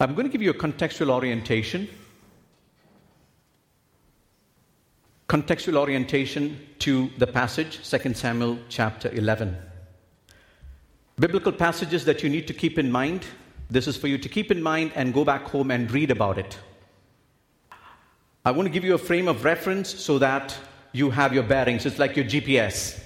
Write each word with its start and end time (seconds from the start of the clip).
I'm 0.00 0.14
going 0.14 0.26
to 0.26 0.32
give 0.32 0.42
you 0.42 0.50
a 0.50 0.54
contextual 0.54 1.10
orientation. 1.10 1.88
Contextual 5.28 5.76
orientation 5.76 6.58
to 6.80 7.10
the 7.18 7.26
passage, 7.26 7.88
2 7.88 8.14
Samuel 8.14 8.58
chapter 8.68 9.10
11. 9.12 9.56
Biblical 11.18 11.52
passages 11.52 12.04
that 12.04 12.22
you 12.22 12.28
need 12.28 12.48
to 12.48 12.54
keep 12.54 12.78
in 12.78 12.90
mind. 12.90 13.24
This 13.70 13.86
is 13.86 13.96
for 13.96 14.08
you 14.08 14.18
to 14.18 14.28
keep 14.28 14.50
in 14.50 14.62
mind 14.62 14.92
and 14.94 15.14
go 15.14 15.24
back 15.24 15.44
home 15.44 15.70
and 15.70 15.90
read 15.90 16.10
about 16.10 16.36
it. 16.36 16.58
I 18.44 18.50
want 18.50 18.66
to 18.66 18.72
give 18.72 18.84
you 18.84 18.94
a 18.94 18.98
frame 18.98 19.28
of 19.28 19.44
reference 19.44 19.88
so 19.88 20.18
that 20.18 20.56
you 20.90 21.10
have 21.10 21.32
your 21.32 21.44
bearings. 21.44 21.86
It's 21.86 21.98
like 21.98 22.16
your 22.16 22.24
GPS. 22.24 23.00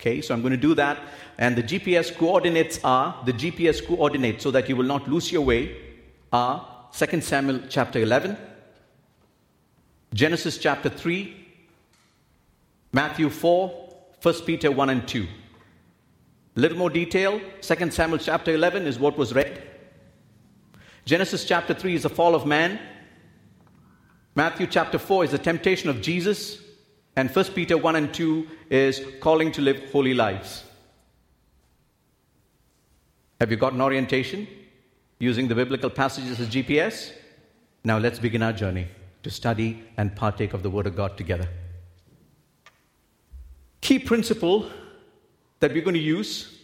Okay, 0.00 0.22
so 0.22 0.34
I'm 0.34 0.40
going 0.40 0.52
to 0.52 0.56
do 0.56 0.74
that. 0.74 0.98
And 1.38 1.54
the 1.54 1.62
GPS 1.62 2.16
coordinates 2.16 2.80
are 2.82 3.22
the 3.26 3.32
GPS 3.32 3.86
coordinates 3.86 4.42
so 4.42 4.50
that 4.50 4.68
you 4.68 4.76
will 4.76 4.86
not 4.86 5.06
lose 5.06 5.30
your 5.30 5.42
way 5.42 5.83
Uh, 6.34 6.36
are 6.36 6.88
2 6.92 7.20
Samuel 7.20 7.60
chapter 7.68 8.00
11, 8.00 8.36
Genesis 10.12 10.58
chapter 10.58 10.88
3, 10.88 11.32
Matthew 12.92 13.30
4, 13.30 13.94
1 14.20 14.34
Peter 14.44 14.72
1 14.72 14.90
and 14.90 15.06
2. 15.06 15.28
A 16.56 16.60
little 16.60 16.76
more 16.76 16.90
detail 16.90 17.40
2 17.60 17.90
Samuel 17.92 18.18
chapter 18.18 18.52
11 18.52 18.84
is 18.84 18.98
what 18.98 19.16
was 19.16 19.32
read. 19.32 19.62
Genesis 21.04 21.44
chapter 21.44 21.72
3 21.72 21.94
is 21.94 22.02
the 22.02 22.10
fall 22.10 22.34
of 22.34 22.44
man. 22.44 22.80
Matthew 24.34 24.66
chapter 24.66 24.98
4 24.98 25.26
is 25.26 25.30
the 25.30 25.38
temptation 25.38 25.88
of 25.88 26.02
Jesus. 26.02 26.60
And 27.14 27.30
1 27.30 27.44
Peter 27.54 27.78
1 27.78 27.94
and 27.94 28.12
2 28.12 28.48
is 28.70 29.00
calling 29.20 29.52
to 29.52 29.60
live 29.62 29.88
holy 29.92 30.14
lives. 30.14 30.64
Have 33.40 33.52
you 33.52 33.56
got 33.56 33.72
an 33.72 33.80
orientation? 33.80 34.48
Using 35.24 35.48
the 35.48 35.54
biblical 35.54 35.90
passages 35.90 36.38
as 36.38 36.48
GPS. 36.48 37.12
Now 37.82 37.98
let's 37.98 38.18
begin 38.18 38.42
our 38.42 38.52
journey 38.52 38.86
to 39.22 39.30
study 39.30 39.82
and 39.96 40.14
partake 40.14 40.52
of 40.52 40.62
the 40.62 40.70
Word 40.70 40.86
of 40.86 40.94
God 40.94 41.16
together. 41.16 41.48
Key 43.80 43.98
principle 43.98 44.70
that 45.60 45.72
we're 45.72 45.82
going 45.82 45.94
to 45.94 46.00
use 46.18 46.58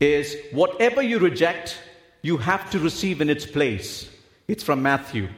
is 0.00 0.36
whatever 0.52 1.02
you 1.02 1.18
reject, 1.18 1.78
you 2.22 2.36
have 2.36 2.70
to 2.70 2.78
receive 2.78 3.20
in 3.20 3.28
its 3.30 3.46
place. 3.46 4.08
It's 4.48 4.64
from 4.64 4.82
Matthew. 4.82 5.28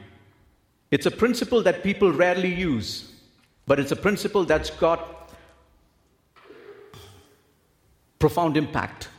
It's 0.91 1.05
a 1.05 1.11
principle 1.11 1.61
that 1.63 1.83
people 1.83 2.11
rarely 2.11 2.53
use, 2.53 3.11
but 3.65 3.79
it's 3.79 3.91
a 3.91 3.95
principle 3.95 4.45
that's 4.45 4.69
got 4.69 5.29
profound 8.19 8.57
impact. 8.57 9.09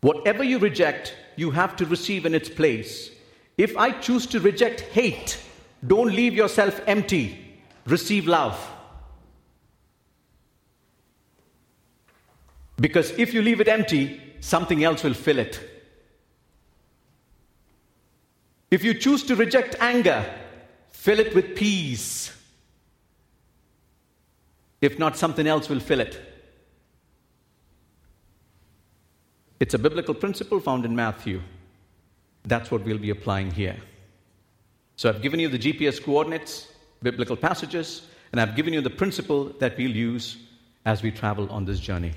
Whatever 0.00 0.44
you 0.44 0.58
reject, 0.58 1.14
you 1.36 1.50
have 1.50 1.76
to 1.76 1.86
receive 1.86 2.26
in 2.26 2.34
its 2.34 2.48
place. 2.48 3.10
If 3.58 3.76
I 3.76 3.90
choose 3.90 4.26
to 4.26 4.40
reject 4.40 4.80
hate, 4.80 5.40
don't 5.86 6.14
leave 6.14 6.34
yourself 6.34 6.80
empty. 6.86 7.58
Receive 7.86 8.26
love. 8.26 8.58
Because 12.78 13.10
if 13.12 13.32
you 13.32 13.40
leave 13.42 13.60
it 13.60 13.68
empty, 13.68 14.20
something 14.40 14.84
else 14.84 15.02
will 15.02 15.14
fill 15.14 15.38
it. 15.38 15.60
If 18.70 18.84
you 18.84 18.94
choose 18.94 19.22
to 19.24 19.36
reject 19.36 19.76
anger, 19.80 20.24
fill 20.90 21.20
it 21.20 21.34
with 21.34 21.56
peace. 21.56 22.36
If 24.80 24.98
not, 24.98 25.16
something 25.16 25.46
else 25.46 25.68
will 25.68 25.80
fill 25.80 26.00
it. 26.00 26.35
It's 29.58 29.74
a 29.74 29.78
biblical 29.78 30.14
principle 30.14 30.60
found 30.60 30.84
in 30.84 30.94
Matthew. 30.94 31.40
That's 32.44 32.70
what 32.70 32.84
we'll 32.84 32.98
be 32.98 33.10
applying 33.10 33.50
here. 33.50 33.76
So 34.96 35.08
I've 35.08 35.22
given 35.22 35.40
you 35.40 35.48
the 35.48 35.58
GPS 35.58 36.02
coordinates, 36.02 36.68
biblical 37.02 37.36
passages, 37.36 38.02
and 38.32 38.40
I've 38.40 38.56
given 38.56 38.72
you 38.72 38.80
the 38.80 38.90
principle 38.90 39.46
that 39.58 39.76
we'll 39.76 39.90
use 39.90 40.36
as 40.84 41.02
we 41.02 41.10
travel 41.10 41.50
on 41.50 41.64
this 41.64 41.80
journey. 41.80 42.12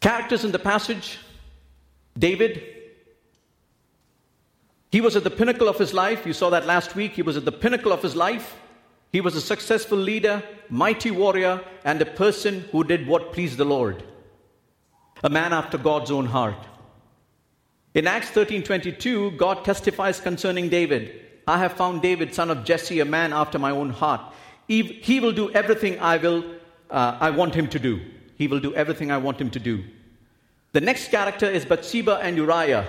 Characters 0.00 0.44
in 0.44 0.52
the 0.52 0.58
passage 0.58 1.18
David, 2.18 2.62
he 4.92 5.00
was 5.00 5.16
at 5.16 5.24
the 5.24 5.30
pinnacle 5.30 5.68
of 5.68 5.78
his 5.78 5.92
life. 5.92 6.24
You 6.24 6.32
saw 6.32 6.50
that 6.50 6.66
last 6.66 6.94
week. 6.94 7.12
He 7.12 7.22
was 7.22 7.36
at 7.36 7.44
the 7.44 7.52
pinnacle 7.52 7.92
of 7.92 8.02
his 8.02 8.14
life. 8.14 8.56
He 9.14 9.20
was 9.20 9.36
a 9.36 9.40
successful 9.40 9.96
leader, 9.96 10.42
mighty 10.68 11.12
warrior, 11.12 11.60
and 11.84 12.02
a 12.02 12.14
person 12.20 12.64
who 12.72 12.82
did 12.82 13.06
what 13.06 13.32
pleased 13.32 13.58
the 13.58 13.64
Lord. 13.64 14.02
A 15.22 15.30
man 15.30 15.52
after 15.52 15.78
God's 15.78 16.10
own 16.10 16.26
heart. 16.26 16.66
In 17.94 18.08
Acts 18.08 18.30
13:22, 18.30 19.36
God 19.36 19.64
testifies 19.64 20.18
concerning 20.18 20.68
David, 20.68 21.12
I 21.46 21.58
have 21.58 21.74
found 21.74 22.02
David, 22.02 22.34
son 22.34 22.50
of 22.50 22.64
Jesse, 22.64 22.98
a 22.98 23.04
man 23.04 23.32
after 23.32 23.56
my 23.56 23.70
own 23.70 23.90
heart. 23.90 24.20
He 24.66 25.20
will 25.20 25.30
do 25.30 25.48
everything 25.52 26.00
I 26.00 26.16
will 26.16 26.42
uh, 26.90 27.16
I 27.20 27.30
want 27.30 27.54
him 27.54 27.68
to 27.68 27.78
do. 27.78 28.00
He 28.36 28.48
will 28.48 28.58
do 28.58 28.74
everything 28.74 29.12
I 29.12 29.18
want 29.18 29.40
him 29.40 29.50
to 29.50 29.60
do. 29.60 29.84
The 30.72 30.80
next 30.80 31.12
character 31.12 31.48
is 31.48 31.64
Bathsheba 31.64 32.18
and 32.20 32.36
Uriah. 32.36 32.84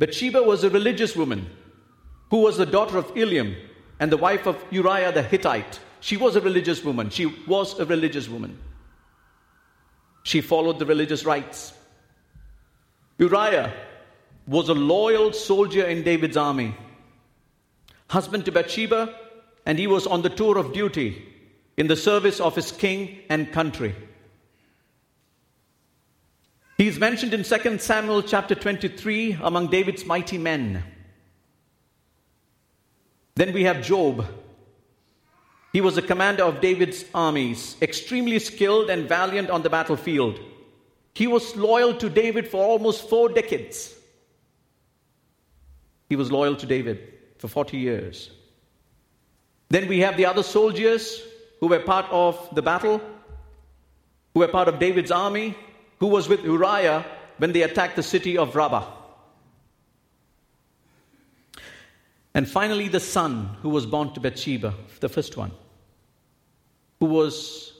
Bathsheba 0.00 0.42
was 0.42 0.64
a 0.64 0.70
religious 0.80 1.14
woman 1.14 1.48
who 2.30 2.38
was 2.38 2.56
the 2.56 2.66
daughter 2.66 2.98
of 2.98 3.14
Eliam, 3.14 3.54
and 4.00 4.12
the 4.12 4.16
wife 4.16 4.46
of 4.46 4.62
Uriah 4.70 5.12
the 5.12 5.22
Hittite. 5.22 5.80
She 6.00 6.16
was 6.16 6.36
a 6.36 6.40
religious 6.40 6.84
woman. 6.84 7.10
She 7.10 7.26
was 7.26 7.78
a 7.78 7.84
religious 7.84 8.28
woman. 8.28 8.58
She 10.22 10.40
followed 10.40 10.78
the 10.78 10.86
religious 10.86 11.24
rites. 11.24 11.72
Uriah 13.18 13.72
was 14.46 14.68
a 14.68 14.74
loyal 14.74 15.32
soldier 15.32 15.84
in 15.84 16.02
David's 16.02 16.36
army, 16.36 16.74
husband 18.08 18.44
to 18.44 18.52
Bathsheba, 18.52 19.14
and 19.66 19.78
he 19.78 19.86
was 19.86 20.06
on 20.06 20.22
the 20.22 20.30
tour 20.30 20.56
of 20.56 20.72
duty 20.72 21.24
in 21.76 21.88
the 21.88 21.96
service 21.96 22.40
of 22.40 22.54
his 22.54 22.72
king 22.72 23.18
and 23.28 23.52
country. 23.52 23.94
He 26.78 26.86
is 26.86 26.98
mentioned 26.98 27.34
in 27.34 27.42
2 27.42 27.78
Samuel 27.78 28.22
chapter 28.22 28.54
23 28.54 29.38
among 29.42 29.66
David's 29.68 30.04
mighty 30.04 30.38
men. 30.38 30.84
Then 33.38 33.52
we 33.52 33.62
have 33.62 33.82
Joab. 33.82 34.26
He 35.72 35.80
was 35.80 35.96
a 35.96 36.02
commander 36.02 36.42
of 36.42 36.60
David's 36.60 37.04
armies, 37.14 37.76
extremely 37.80 38.40
skilled 38.40 38.90
and 38.90 39.08
valiant 39.08 39.48
on 39.48 39.62
the 39.62 39.70
battlefield. 39.70 40.40
He 41.14 41.28
was 41.28 41.54
loyal 41.54 41.94
to 41.98 42.10
David 42.10 42.48
for 42.48 42.64
almost 42.64 43.08
four 43.08 43.28
decades. 43.28 43.94
He 46.08 46.16
was 46.16 46.32
loyal 46.32 46.56
to 46.56 46.66
David 46.66 46.98
for 47.38 47.46
40 47.46 47.76
years. 47.76 48.32
Then 49.68 49.86
we 49.86 50.00
have 50.00 50.16
the 50.16 50.26
other 50.26 50.42
soldiers 50.42 51.22
who 51.60 51.68
were 51.68 51.78
part 51.78 52.06
of 52.10 52.48
the 52.56 52.62
battle, 52.62 53.00
who 54.34 54.40
were 54.40 54.48
part 54.48 54.66
of 54.66 54.80
David's 54.80 55.12
army, 55.12 55.56
who 56.00 56.08
was 56.08 56.28
with 56.28 56.42
Uriah 56.42 57.06
when 57.36 57.52
they 57.52 57.62
attacked 57.62 57.94
the 57.94 58.02
city 58.02 58.36
of 58.36 58.56
Rabbah. 58.56 58.97
And 62.38 62.48
finally, 62.48 62.86
the 62.86 63.00
son 63.00 63.56
who 63.62 63.68
was 63.68 63.84
born 63.84 64.14
to 64.14 64.20
Bathsheba, 64.20 64.72
the 65.00 65.08
first 65.08 65.36
one, 65.36 65.50
who 67.00 67.06
was 67.06 67.72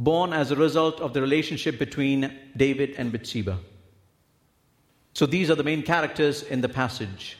born 0.00 0.32
as 0.32 0.50
a 0.50 0.56
result 0.56 1.00
of 1.00 1.14
the 1.14 1.20
relationship 1.20 1.78
between 1.78 2.36
David 2.56 2.96
and 2.98 3.12
Bathsheba. 3.12 3.56
So 5.14 5.26
these 5.26 5.48
are 5.48 5.54
the 5.54 5.62
main 5.62 5.84
characters 5.84 6.42
in 6.42 6.60
the 6.60 6.68
passage. 6.68 7.38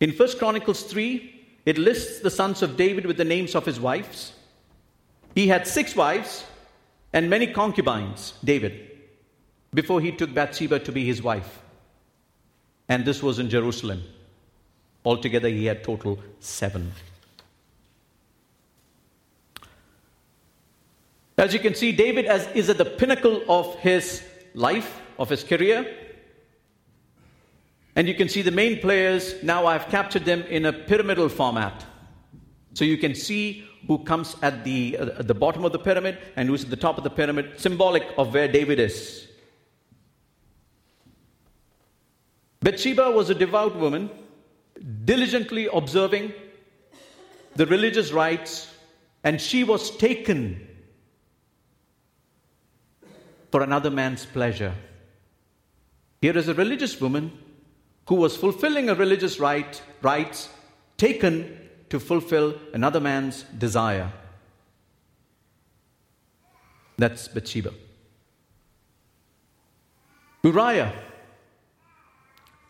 In 0.00 0.12
1 0.12 0.38
Chronicles 0.38 0.84
3, 0.84 1.44
it 1.66 1.76
lists 1.76 2.20
the 2.20 2.30
sons 2.30 2.62
of 2.62 2.78
David 2.78 3.04
with 3.04 3.18
the 3.18 3.24
names 3.26 3.54
of 3.54 3.66
his 3.66 3.78
wives. 3.78 4.32
He 5.34 5.48
had 5.48 5.66
six 5.66 5.94
wives 5.94 6.46
and 7.12 7.28
many 7.28 7.48
concubines, 7.48 8.32
David, 8.42 8.90
before 9.74 10.00
he 10.00 10.12
took 10.12 10.32
Bathsheba 10.32 10.78
to 10.78 10.92
be 10.92 11.04
his 11.04 11.22
wife. 11.22 11.60
And 12.88 13.04
this 13.04 13.22
was 13.22 13.38
in 13.38 13.50
Jerusalem. 13.50 14.02
Altogether, 15.06 15.48
he 15.48 15.66
had 15.66 15.84
total 15.84 16.18
seven. 16.40 16.92
As 21.38 21.54
you 21.54 21.60
can 21.60 21.76
see, 21.76 21.92
David 21.92 22.26
is 22.56 22.68
at 22.68 22.76
the 22.76 22.84
pinnacle 22.84 23.40
of 23.48 23.76
his 23.76 24.24
life, 24.54 25.00
of 25.16 25.28
his 25.28 25.44
career. 25.44 25.86
And 27.94 28.08
you 28.08 28.16
can 28.16 28.28
see 28.28 28.42
the 28.42 28.50
main 28.50 28.80
players. 28.80 29.40
Now 29.44 29.66
I've 29.66 29.86
captured 29.88 30.24
them 30.24 30.42
in 30.42 30.66
a 30.66 30.72
pyramidal 30.72 31.28
format. 31.28 31.84
So 32.74 32.84
you 32.84 32.98
can 32.98 33.14
see 33.14 33.64
who 33.86 33.98
comes 33.98 34.34
at 34.42 34.64
the, 34.64 34.98
uh, 34.98 35.20
at 35.20 35.28
the 35.28 35.34
bottom 35.34 35.64
of 35.64 35.70
the 35.70 35.78
pyramid 35.78 36.18
and 36.34 36.48
who's 36.48 36.64
at 36.64 36.70
the 36.70 36.76
top 36.76 36.98
of 36.98 37.04
the 37.04 37.10
pyramid, 37.10 37.60
symbolic 37.60 38.02
of 38.18 38.34
where 38.34 38.48
David 38.48 38.80
is. 38.80 39.28
Bathsheba 42.60 43.12
was 43.12 43.30
a 43.30 43.34
devout 43.36 43.76
woman 43.76 44.10
diligently 45.04 45.68
observing 45.72 46.32
the 47.54 47.66
religious 47.66 48.12
rites, 48.12 48.70
and 49.24 49.40
she 49.40 49.64
was 49.64 49.96
taken 49.96 50.68
for 53.50 53.62
another 53.62 53.90
man's 53.90 54.26
pleasure. 54.26 54.74
Here 56.20 56.36
is 56.36 56.48
a 56.48 56.54
religious 56.54 57.00
woman 57.00 57.32
who 58.08 58.16
was 58.16 58.36
fulfilling 58.36 58.88
a 58.88 58.94
religious 58.94 59.40
right, 59.40 59.80
rites 60.02 60.48
taken 60.96 61.68
to 61.90 61.98
fulfill 61.98 62.58
another 62.72 63.00
man's 63.00 63.42
desire. 63.44 64.12
That's 66.98 67.28
Bathsheba. 67.28 67.72
Uriah. 70.42 70.92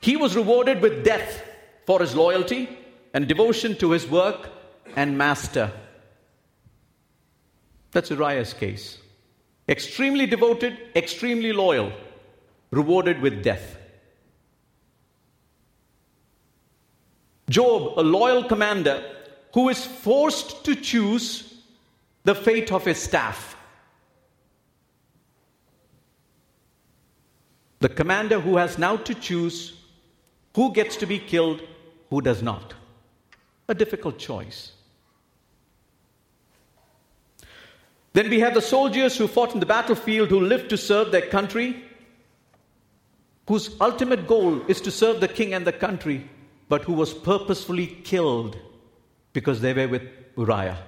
He 0.01 0.17
was 0.17 0.37
rewarded 0.37 0.81
with 0.81 1.05
death 1.05 1.43
for 1.87 2.01
his 2.01 2.15
loyalty 2.15 2.69
and 3.15 3.27
devotion 3.27 3.77
to 3.77 3.93
his 3.93 4.07
work 4.07 4.51
and 4.97 5.17
master. 5.17 5.73
That's 7.93 8.11
Uriah's 8.11 8.53
case. 8.53 8.99
Extremely 9.69 10.27
devoted, 10.27 10.77
extremely 10.95 11.53
loyal, 11.53 11.93
rewarded 12.71 13.21
with 13.23 13.43
death. 13.43 13.79
Joab, 17.49 17.99
a 17.99 18.03
loyal 18.03 18.45
commander 18.45 19.03
who 19.55 19.69
is 19.69 19.85
forced 19.85 20.65
to 20.65 20.75
choose 20.75 21.63
the 22.25 22.35
fate 22.35 22.73
of 22.73 22.85
his 22.85 22.99
staff. 22.99 23.57
The 27.79 27.89
commander 27.89 28.41
who 28.41 28.57
has 28.57 28.79
now 28.79 28.97
to 28.97 29.15
choose 29.15 29.75
who 30.57 30.73
gets 30.73 30.97
to 30.97 31.07
be 31.07 31.19
killed, 31.19 31.63
who 32.11 32.21
does 32.21 32.43
not. 32.43 32.75
A 33.69 33.75
difficult 33.75 34.19
choice. 34.19 34.73
Then 38.13 38.31
we 38.31 38.41
have 38.41 38.55
the 38.55 38.63
soldiers 38.63 39.17
who 39.19 39.29
fought 39.29 39.53
in 39.53 39.61
the 39.61 39.67
battlefield, 39.67 40.31
who 40.31 40.41
lived 40.41 40.71
to 40.71 40.79
serve 40.79 41.13
their 41.13 41.27
country, 41.27 41.85
whose 43.47 43.77
ultimate 43.81 44.27
goal 44.27 44.63
is 44.69 44.81
to 44.81 44.91
serve 44.91 45.21
the 45.21 45.29
king 45.29 45.53
and 45.53 45.67
the 45.67 45.73
country, 45.73 46.29
but 46.69 46.85
who 46.85 46.95
was 46.95 47.13
purposefully 47.13 47.87
killed 47.87 48.57
because 49.33 49.61
they 49.61 49.75
were 49.75 49.89
with 49.89 50.03
Uriah. 50.37 50.79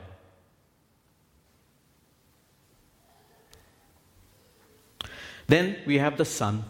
Then 5.48 5.76
we 5.86 5.98
have 5.98 6.16
the 6.16 6.24
Son, 6.24 6.64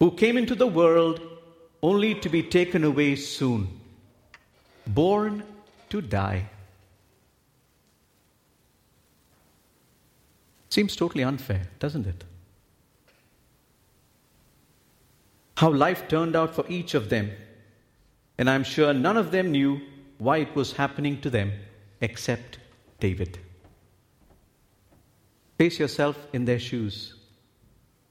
who 0.00 0.12
came 0.12 0.36
into 0.36 0.54
the 0.54 0.66
world 0.66 1.20
only 1.82 2.14
to 2.14 2.28
be 2.28 2.42
taken 2.42 2.84
away 2.84 3.16
soon, 3.16 3.68
born 4.86 5.42
to 5.90 6.00
die. 6.00 6.48
Seems 10.70 10.96
totally 10.96 11.24
unfair, 11.24 11.68
doesn't 11.78 12.06
it? 12.06 12.24
How 15.56 15.72
life 15.72 16.06
turned 16.08 16.36
out 16.36 16.54
for 16.54 16.64
each 16.68 16.94
of 16.94 17.08
them. 17.08 17.32
And 18.38 18.48
I'm 18.48 18.62
sure 18.62 18.94
none 18.94 19.16
of 19.16 19.32
them 19.32 19.50
knew 19.50 19.80
why 20.18 20.38
it 20.38 20.54
was 20.54 20.72
happening 20.72 21.20
to 21.22 21.30
them 21.30 21.52
except 22.00 22.58
David. 23.00 23.38
Place 25.58 25.80
yourself 25.80 26.16
in 26.32 26.44
their 26.44 26.60
shoes. 26.60 27.14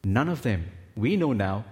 None 0.03 0.27
of 0.27 0.41
them, 0.41 0.65
we 0.97 1.15
know 1.15 1.31
now, 1.31 1.63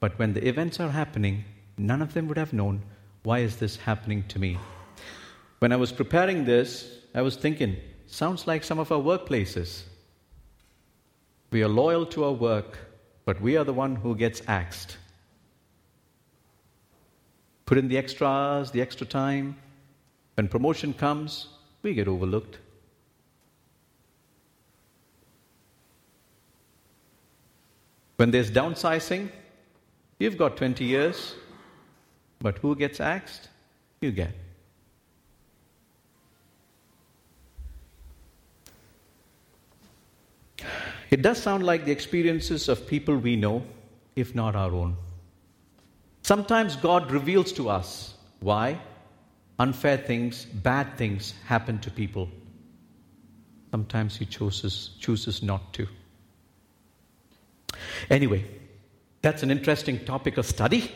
but 0.00 0.18
when 0.18 0.32
the 0.32 0.46
events 0.46 0.80
are 0.80 0.90
happening, 0.90 1.44
none 1.78 2.02
of 2.02 2.14
them 2.14 2.28
would 2.28 2.36
have 2.36 2.52
known 2.52 2.82
why 3.22 3.40
is 3.40 3.56
this 3.56 3.76
happening 3.76 4.22
to 4.28 4.38
me. 4.38 4.58
When 5.58 5.72
I 5.72 5.76
was 5.76 5.90
preparing 5.90 6.44
this, 6.44 6.98
I 7.14 7.22
was 7.22 7.36
thinking, 7.36 7.76
sounds 8.06 8.46
like 8.46 8.62
some 8.62 8.78
of 8.78 8.92
our 8.92 9.00
workplaces. 9.00 9.82
We 11.50 11.62
are 11.62 11.68
loyal 11.68 12.06
to 12.06 12.24
our 12.24 12.32
work, 12.32 12.78
but 13.24 13.40
we 13.40 13.56
are 13.56 13.64
the 13.64 13.72
one 13.72 13.96
who 13.96 14.14
gets 14.14 14.42
axed. 14.46 14.98
Put 17.64 17.78
in 17.78 17.88
the 17.88 17.98
extra 17.98 18.26
hours, 18.26 18.70
the 18.70 18.80
extra 18.80 19.06
time. 19.06 19.56
When 20.34 20.46
promotion 20.46 20.92
comes, 20.92 21.48
we 21.82 21.94
get 21.94 22.06
overlooked. 22.06 22.58
When 28.18 28.30
there's 28.30 28.50
downsizing, 28.50 29.30
you've 30.18 30.36
got 30.36 30.56
20 30.56 30.84
years, 30.84 31.34
but 32.40 32.58
who 32.58 32.74
gets 32.76 33.00
axed? 33.00 33.48
You 34.00 34.10
get. 34.10 34.32
It 41.10 41.22
does 41.22 41.40
sound 41.40 41.64
like 41.64 41.84
the 41.84 41.92
experiences 41.92 42.68
of 42.68 42.86
people 42.86 43.16
we 43.16 43.36
know, 43.36 43.62
if 44.16 44.34
not 44.34 44.56
our 44.56 44.72
own. 44.72 44.96
Sometimes 46.22 46.74
God 46.76 47.10
reveals 47.12 47.52
to 47.52 47.68
us 47.68 48.14
why 48.40 48.78
unfair 49.58 49.96
things, 49.96 50.44
bad 50.44 50.96
things 50.96 51.32
happen 51.44 51.78
to 51.80 51.90
people. 51.90 52.28
Sometimes 53.70 54.16
He 54.16 54.24
chooses, 54.24 54.90
chooses 54.98 55.42
not 55.42 55.72
to. 55.74 55.86
Anyway, 58.10 58.44
that's 59.26 59.42
an 59.42 59.50
interesting 59.50 59.98
topic 60.04 60.36
of 60.38 60.46
study, 60.46 60.88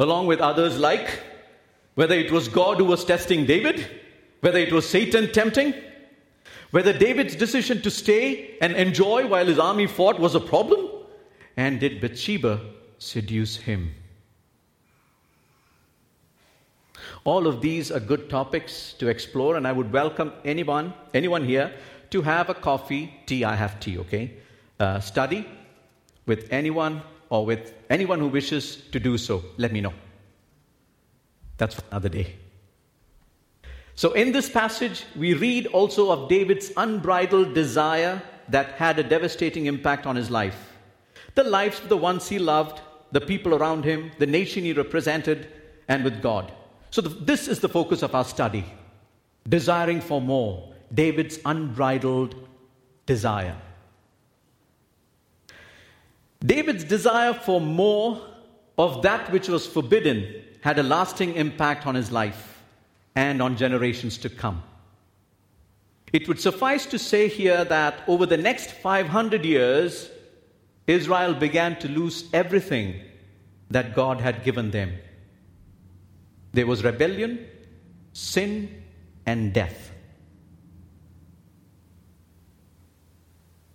along 0.00 0.26
with 0.26 0.40
others 0.40 0.80
like 0.80 1.20
whether 1.94 2.16
it 2.16 2.32
was 2.32 2.48
God 2.48 2.78
who 2.78 2.84
was 2.84 3.04
testing 3.04 3.46
David, 3.46 3.86
whether 4.40 4.58
it 4.58 4.72
was 4.72 4.88
Satan 4.88 5.30
tempting, 5.30 5.74
whether 6.72 6.92
David's 6.92 7.36
decision 7.36 7.80
to 7.82 7.90
stay 7.90 8.58
and 8.60 8.72
enjoy 8.72 9.28
while 9.28 9.46
his 9.46 9.60
army 9.60 9.86
fought 9.86 10.18
was 10.18 10.34
a 10.34 10.40
problem, 10.40 10.88
and 11.56 11.78
did 11.78 12.00
Bathsheba 12.00 12.60
seduce 12.98 13.58
him? 13.58 13.94
All 17.22 17.46
of 17.46 17.60
these 17.60 17.92
are 17.92 18.00
good 18.00 18.28
topics 18.28 18.94
to 18.94 19.06
explore, 19.06 19.54
and 19.54 19.68
I 19.68 19.72
would 19.72 19.92
welcome 19.92 20.32
anyone, 20.44 20.94
anyone 21.14 21.44
here 21.44 21.72
to 22.10 22.22
have 22.22 22.50
a 22.50 22.54
coffee, 22.54 23.14
tea. 23.26 23.44
I 23.44 23.54
have 23.54 23.78
tea, 23.78 23.98
okay? 23.98 24.32
Uh, 24.80 24.98
study 24.98 25.46
with 26.26 26.52
anyone 26.52 27.02
or 27.28 27.46
with 27.46 27.74
anyone 27.90 28.18
who 28.18 28.28
wishes 28.28 28.76
to 28.92 29.00
do 29.00 29.16
so. 29.18 29.42
Let 29.56 29.72
me 29.72 29.80
know. 29.80 29.94
That's 31.56 31.74
for 31.74 31.82
another 31.90 32.08
day. 32.08 32.36
So, 33.94 34.12
in 34.12 34.32
this 34.32 34.48
passage, 34.48 35.04
we 35.16 35.34
read 35.34 35.66
also 35.66 36.10
of 36.10 36.28
David's 36.28 36.72
unbridled 36.76 37.54
desire 37.54 38.22
that 38.48 38.72
had 38.72 38.98
a 38.98 39.02
devastating 39.02 39.66
impact 39.66 40.06
on 40.06 40.16
his 40.16 40.30
life. 40.30 40.72
The 41.34 41.44
lives 41.44 41.80
of 41.80 41.88
the 41.88 41.96
ones 41.96 42.28
he 42.28 42.38
loved, 42.38 42.80
the 43.12 43.20
people 43.20 43.54
around 43.54 43.84
him, 43.84 44.10
the 44.18 44.26
nation 44.26 44.64
he 44.64 44.72
represented, 44.72 45.48
and 45.88 46.04
with 46.04 46.22
God. 46.22 46.52
So, 46.90 47.02
the, 47.02 47.10
this 47.10 47.48
is 47.48 47.60
the 47.60 47.68
focus 47.68 48.02
of 48.02 48.14
our 48.14 48.24
study 48.24 48.64
desiring 49.48 50.00
for 50.00 50.20
more, 50.20 50.72
David's 50.94 51.38
unbridled 51.44 52.34
desire. 53.06 53.56
David's 56.44 56.84
desire 56.84 57.34
for 57.34 57.60
more 57.60 58.20
of 58.76 59.02
that 59.02 59.30
which 59.30 59.48
was 59.48 59.66
forbidden 59.66 60.42
had 60.60 60.78
a 60.78 60.82
lasting 60.82 61.34
impact 61.34 61.86
on 61.86 61.94
his 61.94 62.10
life 62.10 62.62
and 63.14 63.40
on 63.42 63.56
generations 63.56 64.18
to 64.18 64.28
come. 64.28 64.62
It 66.12 66.28
would 66.28 66.40
suffice 66.40 66.86
to 66.86 66.98
say 66.98 67.28
here 67.28 67.64
that 67.64 68.02
over 68.06 68.26
the 68.26 68.36
next 68.36 68.72
500 68.72 69.44
years, 69.44 70.10
Israel 70.86 71.34
began 71.34 71.78
to 71.78 71.88
lose 71.88 72.28
everything 72.32 73.00
that 73.70 73.94
God 73.94 74.20
had 74.20 74.44
given 74.44 74.70
them. 74.70 74.92
There 76.52 76.66
was 76.66 76.84
rebellion, 76.84 77.46
sin, 78.12 78.82
and 79.24 79.52
death. 79.54 79.90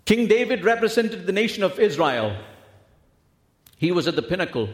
King 0.06 0.28
David 0.28 0.64
represented 0.64 1.26
the 1.26 1.34
nation 1.34 1.64
of 1.64 1.80
Israel. 1.80 2.38
He 3.78 3.92
was 3.92 4.08
at 4.08 4.16
the 4.16 4.22
pinnacle. 4.22 4.70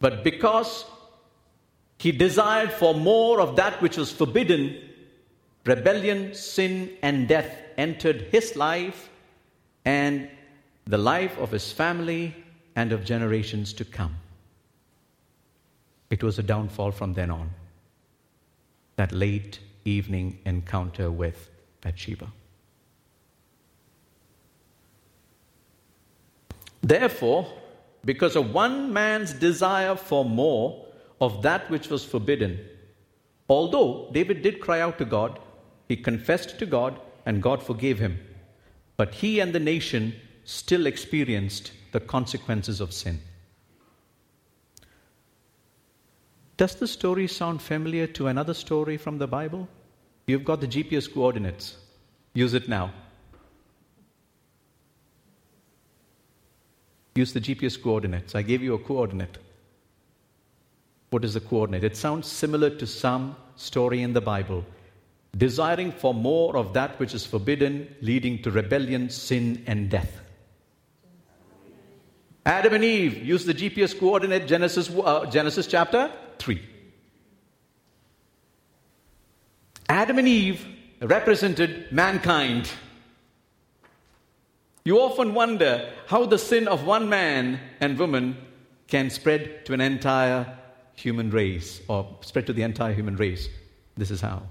But 0.00 0.22
because 0.22 0.84
he 1.98 2.12
desired 2.12 2.72
for 2.72 2.94
more 2.94 3.40
of 3.40 3.56
that 3.56 3.82
which 3.82 3.96
was 3.96 4.12
forbidden. 4.12 4.76
Rebellion, 5.64 6.34
sin, 6.34 6.90
and 7.02 7.28
death 7.28 7.54
entered 7.76 8.22
his 8.30 8.56
life 8.56 9.10
and 9.84 10.28
the 10.86 10.96
life 10.96 11.36
of 11.38 11.50
his 11.50 11.72
family 11.72 12.34
and 12.76 12.92
of 12.92 13.04
generations 13.04 13.72
to 13.74 13.84
come. 13.84 14.14
It 16.08 16.22
was 16.22 16.38
a 16.38 16.42
downfall 16.42 16.92
from 16.92 17.14
then 17.14 17.30
on. 17.30 17.50
That 18.96 19.12
late 19.12 19.58
evening 19.84 20.38
encounter 20.46 21.10
with 21.10 21.50
Bathsheba. 21.80 22.28
Therefore, 26.80 27.52
because 28.04 28.36
of 28.36 28.54
one 28.54 28.92
man's 28.92 29.32
desire 29.32 29.96
for 29.96 30.24
more, 30.24 30.86
of 31.20 31.42
that 31.42 31.68
which 31.70 31.88
was 31.88 32.04
forbidden. 32.04 32.58
Although 33.48 34.10
David 34.12 34.42
did 34.42 34.60
cry 34.60 34.80
out 34.80 34.98
to 34.98 35.04
God, 35.04 35.38
he 35.88 35.96
confessed 35.96 36.58
to 36.58 36.66
God, 36.66 37.00
and 37.26 37.42
God 37.42 37.62
forgave 37.62 37.98
him. 37.98 38.18
but 38.98 39.14
he 39.14 39.38
and 39.40 39.54
the 39.54 39.60
nation 39.60 40.12
still 40.44 40.86
experienced 40.86 41.72
the 41.92 42.00
consequences 42.00 42.80
of 42.80 42.92
sin. 42.92 43.20
Does 46.56 46.74
the 46.74 46.88
story 46.88 47.28
sound 47.28 47.62
familiar 47.62 48.08
to 48.08 48.26
another 48.26 48.54
story 48.54 48.96
from 48.96 49.18
the 49.18 49.28
Bible? 49.28 49.68
You've 50.26 50.44
got 50.44 50.60
the 50.60 50.66
GPS 50.66 51.12
coordinates. 51.12 51.76
Use 52.34 52.54
it 52.54 52.68
now. 52.68 52.92
Use 57.18 57.32
the 57.32 57.40
GPS 57.40 57.82
coordinates. 57.82 58.36
I 58.36 58.42
gave 58.42 58.62
you 58.62 58.74
a 58.74 58.78
coordinate. 58.78 59.38
What 61.10 61.24
is 61.24 61.34
the 61.34 61.40
coordinate? 61.40 61.82
It 61.82 61.96
sounds 61.96 62.28
similar 62.28 62.70
to 62.70 62.86
some 62.86 63.34
story 63.56 64.02
in 64.02 64.12
the 64.12 64.20
Bible. 64.20 64.64
Desiring 65.36 65.90
for 65.90 66.14
more 66.14 66.56
of 66.56 66.74
that 66.74 66.96
which 67.00 67.14
is 67.14 67.26
forbidden, 67.26 67.92
leading 68.00 68.40
to 68.42 68.52
rebellion, 68.52 69.10
sin, 69.10 69.64
and 69.66 69.90
death. 69.90 70.20
Adam 72.46 72.74
and 72.74 72.84
Eve 72.84 73.18
use 73.24 73.44
the 73.44 73.52
GPS 73.52 73.98
coordinate 73.98 74.46
Genesis, 74.46 74.88
uh, 74.88 75.26
Genesis 75.26 75.66
chapter 75.66 76.12
3. 76.38 76.62
Adam 79.88 80.18
and 80.18 80.28
Eve 80.28 80.64
represented 81.02 81.90
mankind. 81.90 82.70
You 84.88 85.00
often 85.00 85.34
wonder 85.34 85.92
how 86.06 86.24
the 86.24 86.38
sin 86.38 86.66
of 86.66 86.86
one 86.86 87.10
man 87.10 87.60
and 87.78 87.98
woman 87.98 88.38
can 88.86 89.10
spread 89.10 89.66
to 89.66 89.74
an 89.74 89.82
entire 89.82 90.56
human 90.94 91.28
race 91.28 91.82
or 91.88 92.16
spread 92.22 92.46
to 92.46 92.54
the 92.54 92.62
entire 92.62 92.94
human 92.94 93.16
race. 93.16 93.50
This 93.98 94.10
is 94.10 94.22
how. 94.22 94.44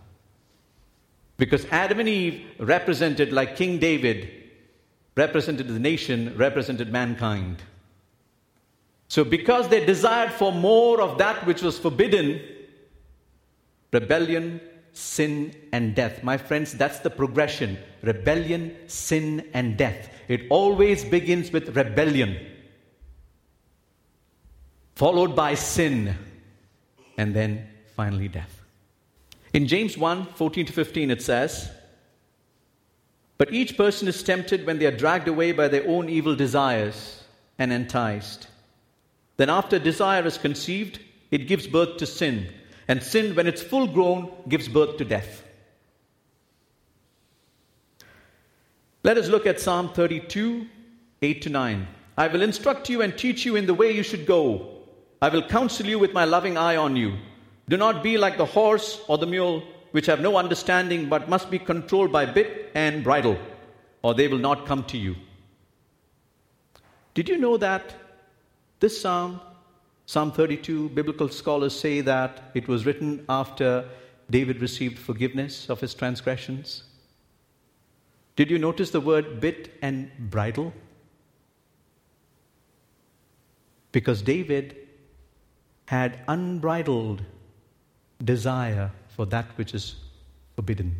Because 1.38 1.65
Adam 1.72 2.01
and 2.01 2.08
Eve 2.08 2.46
represented, 2.60 3.34
like 3.34 3.56
King 3.56 3.79
David, 3.79 4.32
represented 5.15 5.70
the 5.70 5.79
nation, 5.79 6.38
represented 6.38 6.91
mankind. 6.91 7.63
So, 9.08 9.24
because 9.24 9.70
they 9.70 9.84
desired 9.84 10.34
for 10.34 10.51
more 10.51 11.01
of 11.01 11.17
that 11.17 11.48
which 11.48 11.63
was 11.63 11.79
forbidden, 11.79 12.41
rebellion, 13.91 14.62
sin, 14.97 15.53
and 15.71 15.93
death. 15.93 16.23
My 16.23 16.37
friends, 16.37 16.73
that's 16.73 16.99
the 16.99 17.09
progression 17.09 17.77
rebellion, 18.01 18.75
sin, 18.87 19.47
and 19.53 19.77
death. 19.77 20.09
It 20.27 20.47
always 20.49 21.03
begins 21.05 21.51
with 21.51 21.75
rebellion, 21.75 22.37
followed 24.95 25.35
by 25.35 25.53
sin, 25.53 26.15
and 27.17 27.35
then 27.35 27.67
finally 27.95 28.27
death. 28.27 28.63
In 29.53 29.67
James 29.67 29.97
1 29.97 30.25
14 30.35 30.65
to 30.65 30.73
15, 30.73 31.11
it 31.11 31.21
says, 31.21 31.69
But 33.37 33.53
each 33.53 33.77
person 33.77 34.07
is 34.07 34.23
tempted 34.23 34.65
when 34.65 34.79
they 34.79 34.85
are 34.85 34.97
dragged 34.97 35.27
away 35.27 35.51
by 35.51 35.67
their 35.67 35.87
own 35.87 36.09
evil 36.09 36.35
desires 36.35 37.23
and 37.59 37.71
enticed. 37.71 38.47
Then, 39.37 39.49
after 39.49 39.77
desire 39.77 40.25
is 40.25 40.37
conceived, 40.37 40.99
it 41.29 41.47
gives 41.47 41.67
birth 41.67 41.97
to 41.97 42.05
sin. 42.07 42.47
And 42.88 43.03
sin, 43.03 43.36
when 43.36 43.48
it's 43.48 43.62
full 43.62 43.88
grown, 43.88 44.32
gives 44.48 44.67
birth 44.67 44.98
to 44.98 45.06
death. 45.06 45.44
Let 49.03 49.17
us 49.17 49.27
look 49.27 49.46
at 49.46 49.60
Psalm 49.60 49.89
32, 49.89 50.67
8 51.22 51.41
to 51.41 51.50
9. 51.50 51.88
I 52.17 52.27
will 52.27 52.41
instruct 52.41 52.89
you 52.89 53.01
and 53.01 53.17
teach 53.17 53.46
you 53.46 53.56
in 53.56 53.65
the 53.65 53.74
way 53.74 53.91
you 53.91 54.03
should 54.03 54.25
go. 54.25 54.79
I 55.22 55.29
will 55.29 55.48
counsel 55.48 55.86
you 55.86 56.00
with 56.00 56.13
my 56.13 56.25
loving 56.25 56.58
eye 56.58 56.75
on 56.75 56.96
you. 56.96 57.17
Do 57.70 57.77
not 57.77 58.03
be 58.03 58.17
like 58.17 58.38
the 58.38 58.46
horse 58.46 59.01
or 59.08 59.17
the 59.17 59.25
mule, 59.25 59.63
which 59.91 60.06
have 60.06 60.20
no 60.22 60.38
understanding, 60.38 61.10
but 61.10 61.29
must 61.29 61.50
be 61.50 61.60
controlled 61.60 62.12
by 62.12 62.25
bit 62.25 62.72
and 62.75 63.03
bridle, 63.03 63.38
or 64.01 64.13
they 64.13 64.27
will 64.27 64.38
not 64.38 64.65
come 64.65 64.84
to 64.86 64.98
you. 64.98 65.15
Did 67.13 67.29
you 67.29 67.38
know 67.38 67.58
that 67.58 67.96
this 68.79 69.01
psalm, 69.01 69.41
Psalm 70.07 70.31
32, 70.31 70.87
biblical 70.89 71.27
scholars 71.27 71.77
say 71.77 71.99
that 71.99 72.49
it 72.53 72.65
was 72.69 72.85
written 72.85 73.25
after 73.27 73.83
David 74.31 74.61
received 74.61 74.97
forgiveness 74.97 75.69
of 75.69 75.81
his 75.81 75.93
transgressions? 75.93 76.83
Did 78.37 78.49
you 78.49 78.57
notice 78.57 78.91
the 78.91 79.01
word 79.01 79.41
bit 79.41 79.73
and 79.81 80.09
bridle? 80.17 80.73
Because 83.91 84.21
David 84.21 84.77
had 85.87 86.21
unbridled 86.29 87.23
desire 88.23 88.91
for 89.09 89.25
that 89.25 89.57
which 89.57 89.73
is 89.73 89.97
forbidden. 90.55 90.95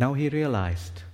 Now 0.00 0.14
he 0.14 0.28
realized 0.30 1.04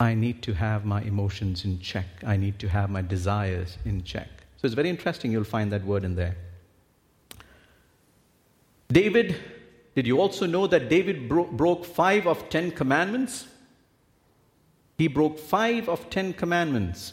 I 0.00 0.14
need 0.14 0.42
to 0.42 0.54
have 0.54 0.84
my 0.84 1.02
emotions 1.02 1.64
in 1.64 1.80
check. 1.80 2.06
I 2.26 2.36
need 2.36 2.58
to 2.58 2.68
have 2.68 2.90
my 2.90 3.02
desires 3.02 3.78
in 3.84 4.02
check. 4.04 4.28
So 4.56 4.66
it's 4.66 4.74
very 4.74 4.90
interesting, 4.90 5.30
you'll 5.30 5.44
find 5.44 5.70
that 5.72 5.84
word 5.84 6.04
in 6.04 6.14
there. 6.16 6.36
David, 8.88 9.36
did 9.94 10.06
you 10.06 10.20
also 10.20 10.46
know 10.46 10.66
that 10.66 10.88
David 10.88 11.28
bro- 11.28 11.44
broke 11.44 11.84
five 11.84 12.26
of 12.26 12.48
ten 12.48 12.70
commandments? 12.70 13.46
He 14.98 15.08
broke 15.08 15.38
five 15.38 15.88
of 15.88 16.10
ten 16.10 16.32
commandments. 16.32 17.12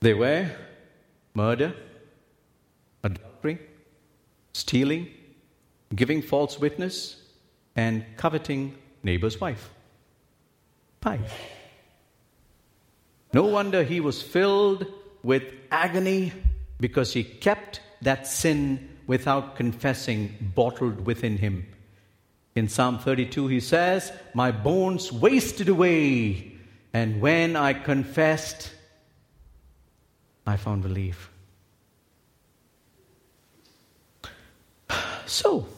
They 0.00 0.14
were 0.14 0.50
murder, 1.34 1.74
adultery, 3.02 3.58
stealing, 4.52 5.08
giving 5.94 6.22
false 6.22 6.58
witness, 6.58 7.22
and 7.76 8.04
coveting 8.16 8.76
neighbor's 9.02 9.40
wife. 9.40 9.70
Five. 11.00 11.32
No 13.32 13.44
wonder 13.44 13.82
he 13.84 14.00
was 14.00 14.22
filled 14.22 14.86
with 15.22 15.42
agony 15.70 16.32
because 16.80 17.12
he 17.12 17.24
kept 17.24 17.80
that 18.02 18.26
sin 18.26 18.88
without 19.06 19.56
confessing, 19.56 20.52
bottled 20.54 21.06
within 21.06 21.36
him. 21.38 21.66
In 22.54 22.68
Psalm 22.68 22.98
32, 22.98 23.48
he 23.48 23.60
says, 23.60 24.12
My 24.34 24.50
bones 24.50 25.12
wasted 25.12 25.68
away, 25.68 26.52
and 26.92 27.20
when 27.20 27.56
I 27.56 27.72
confessed, 27.72 28.72
I 30.46 30.56
found 30.56 30.84
relief. 30.84 31.30
So, 35.26 35.68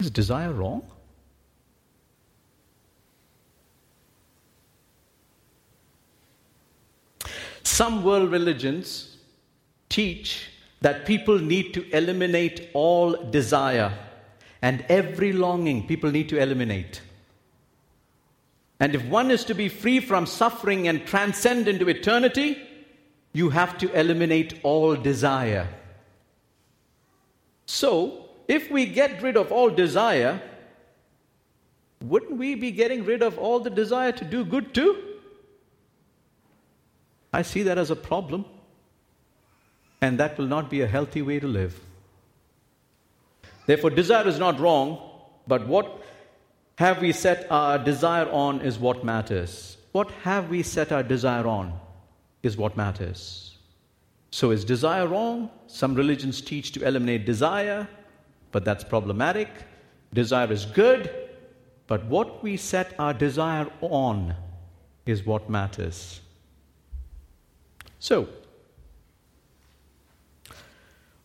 is 0.00 0.10
desire 0.10 0.52
wrong? 0.52 0.82
Some 7.62 8.04
world 8.04 8.30
religions 8.30 9.16
teach 9.88 10.50
that 10.80 11.06
people 11.06 11.38
need 11.38 11.74
to 11.74 11.88
eliminate 11.96 12.70
all 12.74 13.12
desire 13.30 13.92
and 14.62 14.84
every 14.88 15.32
longing 15.32 15.86
people 15.86 16.10
need 16.10 16.28
to 16.30 16.38
eliminate. 16.38 17.00
And 18.78 18.94
if 18.94 19.04
one 19.04 19.30
is 19.30 19.44
to 19.44 19.54
be 19.54 19.68
free 19.68 20.00
from 20.00 20.26
suffering 20.26 20.88
and 20.88 21.06
transcend 21.06 21.68
into 21.68 21.88
eternity, 21.88 22.58
you 23.32 23.50
have 23.50 23.76
to 23.78 23.92
eliminate 23.98 24.58
all 24.62 24.96
desire. 24.96 25.68
So, 27.66 28.29
if 28.50 28.68
we 28.68 28.84
get 28.84 29.22
rid 29.22 29.36
of 29.36 29.52
all 29.52 29.70
desire, 29.70 30.42
wouldn't 32.02 32.36
we 32.36 32.56
be 32.56 32.72
getting 32.72 33.04
rid 33.04 33.22
of 33.22 33.38
all 33.38 33.60
the 33.60 33.70
desire 33.70 34.10
to 34.10 34.24
do 34.24 34.44
good 34.44 34.74
too? 34.74 34.96
I 37.32 37.42
see 37.42 37.62
that 37.62 37.78
as 37.78 37.92
a 37.92 37.96
problem, 37.96 38.44
and 40.00 40.18
that 40.18 40.36
will 40.36 40.48
not 40.48 40.68
be 40.68 40.80
a 40.80 40.88
healthy 40.88 41.22
way 41.22 41.38
to 41.38 41.46
live. 41.46 41.78
Therefore, 43.66 43.90
desire 43.90 44.26
is 44.26 44.40
not 44.40 44.58
wrong, 44.58 44.98
but 45.46 45.68
what 45.68 46.02
have 46.76 47.00
we 47.00 47.12
set 47.12 47.46
our 47.52 47.78
desire 47.78 48.28
on 48.30 48.62
is 48.62 48.80
what 48.80 49.04
matters. 49.04 49.76
What 49.92 50.10
have 50.22 50.50
we 50.50 50.64
set 50.64 50.90
our 50.90 51.04
desire 51.04 51.46
on 51.46 51.78
is 52.42 52.56
what 52.56 52.76
matters. 52.76 53.58
So, 54.32 54.50
is 54.50 54.64
desire 54.64 55.06
wrong? 55.06 55.50
Some 55.68 55.94
religions 55.94 56.40
teach 56.40 56.72
to 56.72 56.84
eliminate 56.84 57.26
desire, 57.26 57.86
but 58.52 58.64
that's 58.64 58.84
problematic. 58.84 59.48
Desire 60.12 60.52
is 60.52 60.64
good, 60.66 61.10
but 61.86 62.04
what 62.06 62.42
we 62.42 62.56
set 62.56 62.94
our 62.98 63.14
desire 63.14 63.68
on 63.80 64.34
is 65.06 65.24
what 65.24 65.48
matters. 65.48 66.20
So, 67.98 68.28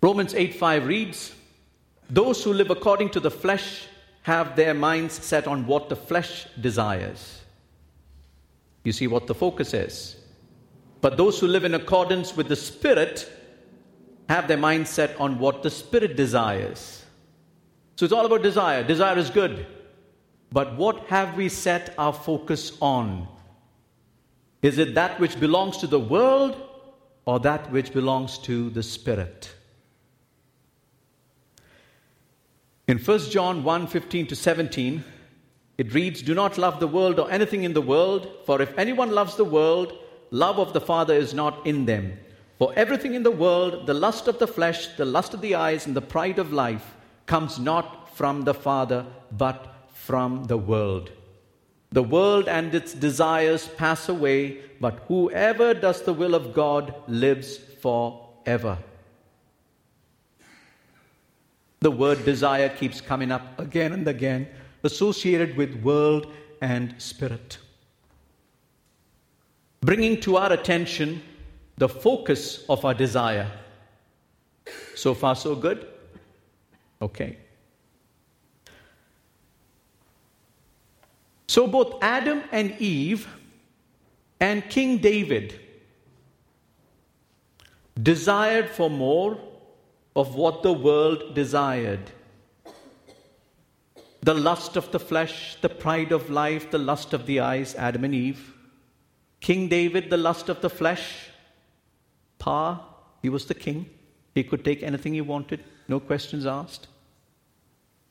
Romans 0.02 0.36
8 0.36 0.56
5 0.56 0.88
reads, 0.88 1.34
Those 2.10 2.44
who 2.44 2.54
live 2.54 2.70
according 2.70 3.10
to 3.12 3.20
the 3.20 3.32
flesh 3.32 3.88
have 4.24 4.56
their 4.56 4.74
minds 4.74 5.14
set 5.14 5.48
on 5.48 5.68
what 5.68 5.88
the 5.90 5.96
flesh 5.96 6.48
desires. 6.60 7.42
You 8.84 8.92
see 8.92 9.08
what 9.08 9.28
the 9.28 9.36
focus 9.36 9.74
is. 9.74 10.16
But 11.02 11.18
those 11.18 11.40
who 11.40 11.48
live 11.48 11.66
in 11.66 11.76
accordance 11.76 12.36
with 12.36 12.48
the 12.48 12.56
Spirit 12.56 13.32
have 14.28 14.48
their 14.48 14.58
mind 14.58 14.88
set 14.88 15.20
on 15.20 15.38
what 15.38 15.62
the 15.62 15.70
Spirit 15.70 16.16
desires. 16.16 17.05
So 17.96 18.06
it's 18.06 18.14
all 18.14 18.26
about 18.26 18.44
desire. 18.44 18.84
Desire 18.84 19.18
is 19.18 19.30
good. 19.30 19.66
But 20.52 20.76
what 20.78 21.08
have 21.08 21.36
we 21.36 21.50
set 21.50 21.94
our 21.98 22.14
focus 22.14 22.74
on? 22.82 23.28
Is 24.62 24.78
it 24.78 24.96
that 24.96 25.20
which 25.20 25.40
belongs 25.40 25.78
to 25.78 25.88
the 25.88 26.00
world 26.00 26.62
or 27.26 27.40
that 27.40 27.72
which 27.72 27.94
belongs 27.94 28.38
to 28.40 28.70
the 28.70 28.84
Spirit? 28.84 29.54
In 32.88 33.00
1 33.00 33.20
John 33.32 33.64
1 33.64 33.88
15 33.88 34.28
to 34.28 34.36
17, 34.36 35.04
it 35.78 35.94
reads, 35.94 36.22
Do 36.22 36.34
not 36.34 36.58
love 36.58 36.80
the 36.80 36.88
world 36.88 37.20
or 37.20 37.30
anything 37.32 37.64
in 37.64 37.74
the 37.74 37.82
world, 37.82 38.30
for 38.46 38.62
if 38.62 38.78
anyone 38.78 39.12
loves 39.12 39.36
the 39.36 39.46
world, 39.46 39.94
love 40.32 40.60
of 40.60 40.74
the 40.74 40.82
Father 40.82 41.14
is 41.14 41.34
not 41.34 41.66
in 41.66 41.86
them. 41.86 42.18
For 42.58 42.72
everything 42.76 43.16
in 43.16 43.24
the 43.24 43.32
world, 43.32 43.86
the 43.86 43.94
lust 43.94 44.28
of 44.28 44.40
the 44.40 44.48
flesh, 44.48 44.88
the 44.96 45.06
lust 45.06 45.34
of 45.34 45.42
the 45.42 45.56
eyes, 45.56 45.86
and 45.86 45.96
the 45.96 46.02
pride 46.02 46.40
of 46.40 46.54
life, 46.54 46.95
comes 47.26 47.60
not 47.60 48.16
from 48.16 48.44
the 48.44 48.54
Father, 48.54 49.06
but 49.32 49.88
from 49.94 50.46
the 50.46 50.58
world. 50.58 51.12
The 51.92 52.04
world 52.04 52.48
and 52.48 52.74
its 52.76 52.94
desires 52.94 53.68
pass 53.68 54.10
away, 54.10 54.60
but 54.80 55.00
whoever 55.08 55.74
does 55.74 56.02
the 56.02 56.14
will 56.14 56.36
of 56.36 56.54
God 56.54 56.94
lives 57.08 57.58
forever. 57.82 58.78
The 61.80 61.92
word 61.92 62.26
desire 62.26 62.70
keeps 62.70 63.00
coming 63.00 63.32
up 63.32 63.60
again 63.60 63.94
and 63.94 64.08
again, 64.08 64.48
associated 64.84 65.56
with 65.56 65.84
world 65.84 66.28
and 66.62 66.96
spirit. 66.98 67.60
Bringing 69.82 70.20
to 70.22 70.38
our 70.38 70.52
attention 70.52 71.22
the 71.78 71.88
focus 71.88 72.66
of 72.68 72.84
our 72.86 72.94
desire. 72.94 73.52
So 74.96 75.14
far, 75.14 75.36
so 75.36 75.56
good? 75.56 75.88
Okay. 77.02 77.38
So 81.48 81.68
both 81.68 82.02
Adam 82.02 82.44
and 82.52 82.76
Eve 82.80 83.28
and 84.40 84.68
King 84.70 84.98
David 84.98 85.60
desired 88.02 88.70
for 88.70 88.90
more 88.90 89.38
of 90.16 90.36
what 90.36 90.64
the 90.64 90.74
world 90.74 91.34
desired 91.34 92.12
the 94.26 94.34
lust 94.34 94.76
of 94.76 94.92
the 94.92 95.00
flesh, 95.00 95.56
the 95.62 95.70
pride 95.70 96.12
of 96.12 96.32
life, 96.32 96.72
the 96.72 96.80
lust 96.80 97.14
of 97.14 97.28
the 97.28 97.40
eyes, 97.40 97.76
Adam 97.76 98.04
and 98.06 98.16
Eve. 98.16 98.56
King 99.40 99.68
David, 99.68 100.10
the 100.10 100.18
lust 100.18 100.50
of 100.50 100.62
the 100.62 100.70
flesh, 100.70 101.30
Pa, 102.40 102.84
he 103.22 103.30
was 103.30 103.46
the 103.46 103.54
king. 103.54 103.86
He 104.34 104.44
could 104.44 104.66
take 104.66 104.82
anything 104.82 105.14
he 105.14 105.22
wanted, 105.22 105.64
no 105.88 106.00
questions 106.00 106.46
asked. 106.46 106.88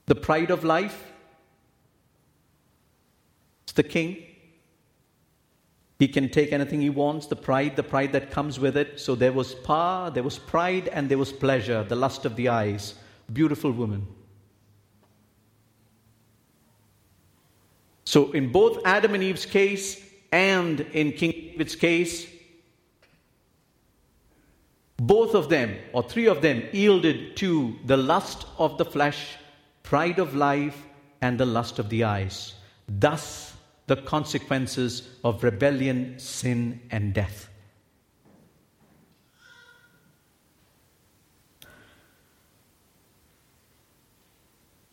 The 0.07 0.15
pride 0.15 0.51
of 0.51 0.65
life, 0.65 1.13
it's 3.65 3.73
the 3.73 3.83
king. 3.83 4.23
He 5.99 6.09
can 6.09 6.29
take 6.29 6.53
anything 6.53 6.81
he 6.81 6.91
wants, 6.91 7.27
the 7.27 7.37
pride, 7.37 7.77
the 7.77 7.83
pride 7.83 8.13
that 8.13 8.31
comes 8.31 8.59
with 8.61 8.77
it. 8.77 9.01
So 9.01 9.15
there 9.15 9.33
was 9.33 9.55
power, 9.55 10.11
there 10.11 10.23
was 10.23 10.39
pride, 10.39 10.89
and 10.89 11.09
there 11.09 11.19
was 11.19 11.33
pleasure, 11.33 11.85
the 11.85 11.97
lust 11.97 12.25
of 12.25 12.37
the 12.37 12.49
eyes. 12.49 12.95
Beautiful 13.33 13.71
woman. 13.71 14.07
So, 18.05 18.33
in 18.33 18.53
both 18.53 18.81
Adam 18.85 19.15
and 19.15 19.23
Eve's 19.23 19.47
case 19.47 20.01
and 20.31 20.81
in 20.81 21.13
King 21.13 21.33
David's 21.33 21.75
case, 21.75 22.27
both 24.97 25.35
of 25.35 25.49
them, 25.49 25.77
or 25.93 26.03
three 26.03 26.27
of 26.27 26.41
them, 26.41 26.63
yielded 26.73 27.37
to 27.39 27.77
the 27.85 27.97
lust 27.97 28.47
of 28.59 28.79
the 28.79 28.85
flesh, 28.85 29.37
pride 29.83 30.19
of 30.19 30.35
life, 30.35 30.87
and 31.21 31.39
the 31.39 31.47
lust 31.47 31.79
of 31.79 31.89
the 31.89 32.05
eyes. 32.05 32.55
Thus, 32.89 33.55
the 33.87 33.97
consequences 33.97 35.09
of 35.25 35.43
rebellion, 35.43 36.19
sin, 36.19 36.81
and 36.91 37.13
death. 37.13 37.49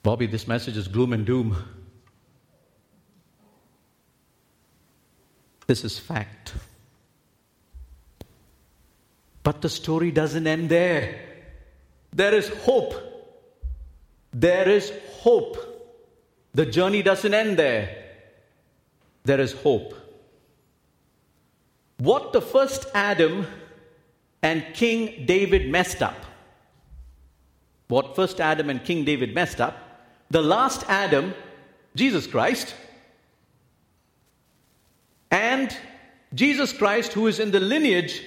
Bobby, 0.04 0.26
this 0.26 0.48
message 0.48 0.78
is 0.78 0.88
gloom 0.88 1.14
and 1.14 1.26
doom. 1.26 1.56
This 5.68 5.84
is 5.84 6.00
fact. 6.00 6.54
But 9.44 9.62
the 9.62 9.70
story 9.70 10.12
doesn't 10.12 10.46
end 10.46 10.70
there. 10.70 11.20
There 12.14 12.34
is 12.34 12.50
hope. 12.50 12.94
There 14.34 14.70
is 14.70 14.92
hope. 15.20 15.58
The 16.54 16.66
journey 16.66 17.02
doesn't 17.02 17.34
end 17.34 17.58
there. 17.58 17.98
There 19.24 19.40
is 19.40 19.54
hope. 19.54 19.94
What 21.98 22.34
the 22.34 22.42
first 22.42 22.88
Adam 22.94 23.48
and 24.42 24.66
King 24.74 25.26
David 25.26 25.70
messed 25.70 26.02
up, 26.02 26.16
what 27.88 28.16
first 28.16 28.40
Adam 28.40 28.70
and 28.70 28.84
King 28.84 29.06
David 29.06 29.36
messed 29.36 29.62
up, 29.62 29.78
the 30.30 30.42
last 30.42 30.84
Adam, 30.90 31.34
Jesus 31.96 32.26
Christ, 32.26 32.74
and 35.30 35.76
Jesus 36.34 36.74
Christ, 36.74 37.14
who 37.14 37.28
is 37.28 37.40
in 37.40 37.52
the 37.52 37.60
lineage 37.60 38.24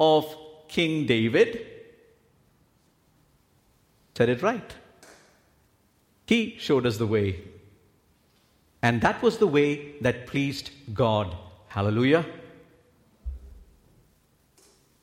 of 0.00 0.36
King 0.72 1.04
David, 1.04 1.66
said 4.16 4.30
it 4.30 4.40
right. 4.40 4.74
He 6.26 6.56
showed 6.58 6.86
us 6.86 6.96
the 6.96 7.06
way. 7.06 7.42
And 8.80 9.02
that 9.02 9.20
was 9.20 9.36
the 9.36 9.46
way 9.46 10.00
that 10.00 10.26
pleased 10.26 10.70
God. 10.94 11.36
Hallelujah. 11.68 12.24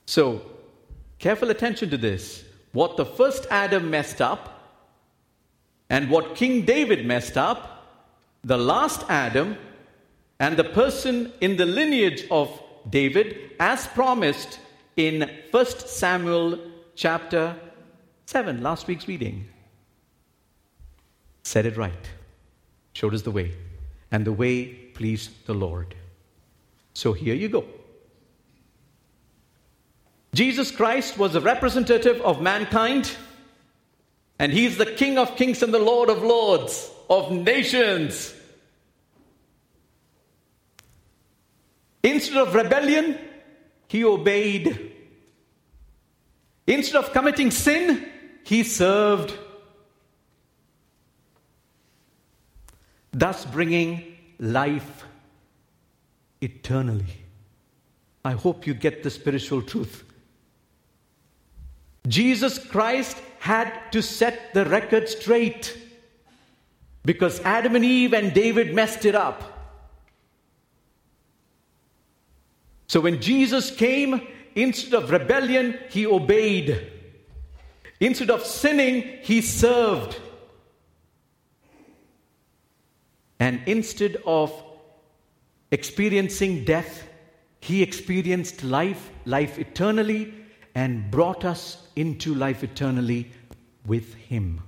So, 0.08 0.42
careful 1.20 1.52
attention 1.52 1.92
to 1.92 1.98
this. 1.98 2.44
What 2.72 2.98
the 2.98 3.06
first 3.06 3.46
Adam 3.52 3.92
messed 3.92 4.22
up 4.22 4.74
and 5.88 6.10
what 6.10 6.34
King 6.34 6.66
David 6.66 7.06
messed 7.06 7.38
up, 7.38 7.62
the 8.44 8.58
last 8.58 9.06
Adam 9.08 9.56
and 10.40 10.58
the 10.58 10.64
person 10.64 11.32
in 11.42 11.58
the 11.58 11.68
lineage 11.68 12.24
of 12.32 12.60
David, 12.90 13.52
as 13.60 13.86
promised 13.86 14.58
in 15.00 15.32
1 15.52 15.66
Samuel 15.66 16.60
chapter 16.94 17.56
7, 18.26 18.62
last 18.62 18.86
week's 18.86 19.08
reading, 19.08 19.48
said 21.42 21.66
it 21.66 21.78
right, 21.78 22.10
showed 22.92 23.14
us 23.14 23.22
the 23.22 23.32
way, 23.32 23.54
and 24.12 24.26
the 24.26 24.34
way 24.34 24.66
pleased 24.66 25.32
the 25.46 25.54
Lord. 25.54 25.96
So 26.94 27.14
here 27.14 27.34
you 27.34 27.48
go. 27.48 27.64
Jesus 30.34 30.70
Christ 30.70 31.18
was 31.18 31.34
a 31.34 31.40
representative 31.40 32.20
of 32.20 32.42
mankind, 32.42 33.16
and 34.38 34.52
he's 34.52 34.76
the 34.76 34.86
King 34.86 35.18
of 35.18 35.38
kings 35.38 35.64
and 35.64 35.74
the 35.74 35.80
Lord 35.80 36.10
of 36.10 36.22
lords, 36.24 36.92
of 37.10 37.32
nations. 37.32 38.34
Instead 42.04 42.36
of 42.36 42.54
rebellion, 42.54 43.18
he 43.90 44.06
obeyed. 44.06 44.94
Instead 46.68 47.04
of 47.04 47.12
committing 47.12 47.52
sin, 47.52 48.08
he 48.44 48.64
served. 48.64 49.34
Thus 53.12 53.44
bringing 53.46 54.16
life 54.40 55.04
eternally. 56.40 57.26
I 58.24 58.34
hope 58.34 58.68
you 58.68 58.76
get 58.76 59.02
the 59.02 59.10
spiritual 59.10 59.64
truth. 59.64 60.04
Jesus 62.08 62.60
Christ 62.60 63.18
had 63.40 63.92
to 63.92 64.04
set 64.04 64.54
the 64.54 64.66
record 64.66 65.10
straight 65.10 65.76
because 67.04 67.40
Adam 67.42 67.76
and 67.76 67.84
Eve 67.84 68.14
and 68.14 68.34
David 68.34 68.76
messed 68.76 69.06
it 69.06 69.16
up. 69.16 69.59
So 72.90 73.00
when 73.00 73.22
Jesus 73.22 73.70
came, 73.70 74.28
instead 74.56 74.96
of 74.96 75.12
rebellion, 75.12 75.78
he 75.90 76.08
obeyed. 76.08 76.92
Instead 78.00 78.32
of 78.32 78.44
sinning, 78.44 79.04
he 79.22 79.42
served. 79.42 80.20
And 83.40 83.62
instead 83.68 84.18
of 84.26 84.52
experiencing 85.70 86.66
death, 86.66 87.08
he 87.62 87.84
experienced 87.84 88.64
life, 88.64 89.12
life 89.24 89.60
eternally, 89.60 90.34
and 90.74 91.12
brought 91.12 91.46
us 91.46 91.88
into 91.96 92.34
life 92.34 92.64
eternally 92.64 93.32
with 93.86 94.16
him. 94.16 94.64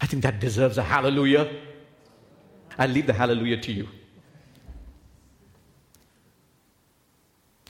I 0.00 0.06
think 0.06 0.24
that 0.24 0.40
deserves 0.40 0.78
a 0.78 0.82
hallelujah. 0.82 1.48
I'll 2.76 2.88
leave 2.88 3.06
the 3.06 3.12
hallelujah 3.12 3.60
to 3.60 3.72
you. 3.72 3.88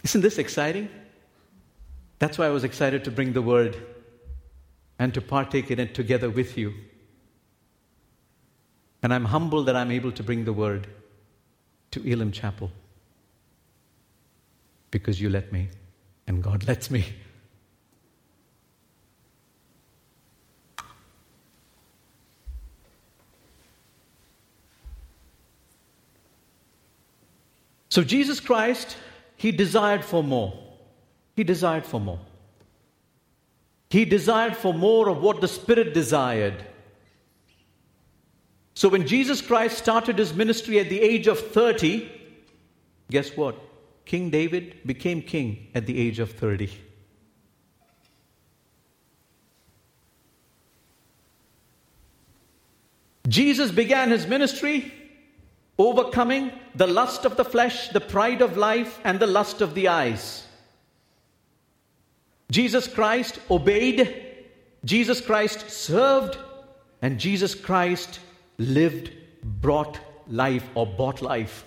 Isn't 0.09 0.23
this 0.23 0.39
exciting? 0.39 0.89
That's 2.19 2.39
why 2.39 2.47
I 2.47 2.49
was 2.49 2.65
excited 2.65 3.05
to 3.05 3.11
bring 3.11 3.35
the 3.35 3.43
word 3.43 3.77
and 4.99 5.13
to 5.13 5.21
partake 5.21 5.71
in 5.71 5.79
it 5.79 5.95
together 5.95 6.31
with 6.31 6.57
you. 6.57 6.73
And 9.03 9.13
I'm 9.13 9.27
humbled 9.27 9.67
that 9.67 9.77
I'm 9.77 9.91
able 9.91 10.11
to 10.13 10.23
bring 10.23 10.47
the 10.47 10.53
word 10.55 10.87
to 11.91 12.11
Elim 12.11 12.33
Chapel 12.33 12.71
because 14.91 15.21
you 15.21 15.29
let 15.29 15.53
me 15.53 15.69
and 16.27 16.43
God 16.43 16.67
lets 16.67 16.91
me. 16.91 17.05
So, 27.91 28.03
Jesus 28.03 28.41
Christ, 28.41 28.97
He 29.39 29.53
desired 29.53 30.05
for 30.05 30.23
more. 30.23 30.53
He 31.37 31.45
desired 31.45 31.87
for 31.87 32.01
more. 32.01 32.19
He 33.89 34.05
desired 34.05 34.57
for 34.57 34.75
more 34.75 35.09
of 35.09 35.23
what 35.23 35.41
the 35.41 35.49
Spirit 35.49 35.95
desired. 35.95 36.65
So, 38.75 38.89
when 38.89 39.07
Jesus 39.07 39.41
Christ 39.41 39.79
started 39.79 40.19
His 40.19 40.35
ministry 40.35 40.81
at 40.81 40.91
the 40.91 41.01
age 41.01 41.29
of 41.29 41.39
30, 41.39 42.11
guess 43.11 43.37
what? 43.37 43.57
King 44.05 44.31
David 44.31 44.75
became 44.85 45.23
king 45.23 45.69
at 45.75 45.87
the 45.87 45.99
age 45.99 46.19
of 46.19 46.33
30. 46.33 46.71
Jesus 53.29 53.71
began 53.71 54.11
his 54.11 54.27
ministry 54.27 54.93
overcoming 55.79 56.53
the 56.75 56.87
lust 56.87 57.25
of 57.25 57.37
the 57.37 57.45
flesh, 57.45 57.89
the 57.89 58.01
pride 58.01 58.43
of 58.43 58.57
life, 58.57 58.99
and 59.05 59.21
the 59.21 59.27
lust 59.27 59.61
of 59.61 59.75
the 59.75 59.89
eyes. 59.89 60.47
Jesus 62.51 62.89
Christ 62.89 63.39
obeyed, 63.51 64.25
Jesus 64.85 65.21
Christ 65.21 65.71
served, 65.71 66.39
and 67.03 67.19
Jesus 67.19 67.55
Christ 67.55 68.21
lived, 68.59 69.11
brought 69.43 69.99
life, 70.27 70.69
or 70.75 70.87
bought 70.87 71.23
life. 71.23 71.65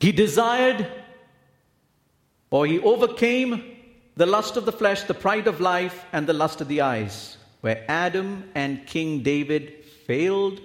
He 0.00 0.10
desired 0.10 0.88
or 2.52 2.66
he 2.66 2.78
overcame 2.80 3.64
the 4.14 4.26
lust 4.26 4.58
of 4.58 4.66
the 4.66 4.72
flesh, 4.72 5.04
the 5.04 5.14
pride 5.14 5.46
of 5.46 5.60
life, 5.60 6.04
and 6.12 6.26
the 6.26 6.34
lust 6.34 6.60
of 6.60 6.68
the 6.68 6.82
eyes. 6.82 7.38
Where 7.62 7.82
Adam 7.88 8.44
and 8.54 8.86
King 8.86 9.22
David 9.22 9.84
failed, 10.06 10.60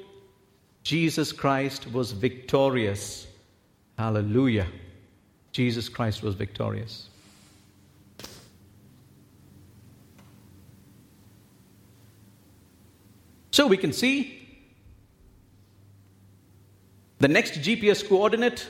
Jesus 0.87 1.33
Christ 1.33 1.91
was 1.91 2.13
victorious. 2.13 3.27
Hallelujah. 3.97 4.67
Jesus 5.51 5.89
Christ 5.89 6.23
was 6.23 6.33
victorious. 6.33 7.09
So 13.51 13.67
we 13.67 13.75
can 13.75 13.91
see 13.91 14.47
the 17.19 17.27
next 17.27 17.55
GPS 17.55 18.07
coordinate 18.07 18.69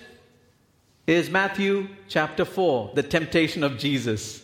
is 1.06 1.30
Matthew 1.30 1.88
chapter 2.08 2.46
4, 2.46 2.94
the 2.96 3.04
temptation 3.04 3.64
of 3.64 3.78
Jesus. 3.78 4.44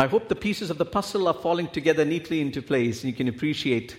I 0.00 0.06
hope 0.06 0.30
the 0.30 0.34
pieces 0.34 0.70
of 0.70 0.78
the 0.78 0.86
puzzle 0.86 1.28
are 1.28 1.34
falling 1.34 1.68
together 1.68 2.06
neatly 2.06 2.40
into 2.40 2.62
place 2.62 3.02
and 3.04 3.12
you 3.12 3.14
can 3.14 3.28
appreciate. 3.28 3.98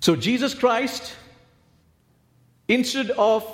So, 0.00 0.16
Jesus 0.16 0.54
Christ, 0.54 1.16
instead 2.66 3.10
of 3.10 3.44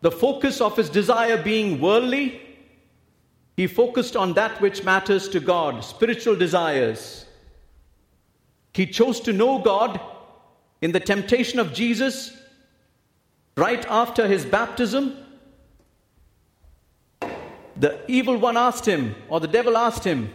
the 0.00 0.12
focus 0.12 0.60
of 0.60 0.76
his 0.76 0.88
desire 0.88 1.42
being 1.42 1.80
worldly, 1.80 2.40
he 3.56 3.66
focused 3.66 4.14
on 4.14 4.34
that 4.34 4.60
which 4.60 4.84
matters 4.84 5.28
to 5.30 5.40
God, 5.40 5.82
spiritual 5.82 6.36
desires. 6.36 7.26
He 8.72 8.86
chose 8.86 9.18
to 9.22 9.32
know 9.32 9.58
God 9.58 10.00
in 10.80 10.92
the 10.92 11.00
temptation 11.00 11.58
of 11.58 11.72
Jesus 11.72 12.32
right 13.56 13.84
after 13.86 14.28
his 14.28 14.46
baptism 14.46 15.16
the 17.84 18.00
evil 18.08 18.38
one 18.38 18.56
asked 18.56 18.86
him, 18.86 19.14
or 19.28 19.40
the 19.40 19.46
devil 19.46 19.76
asked 19.76 20.04
him, 20.04 20.30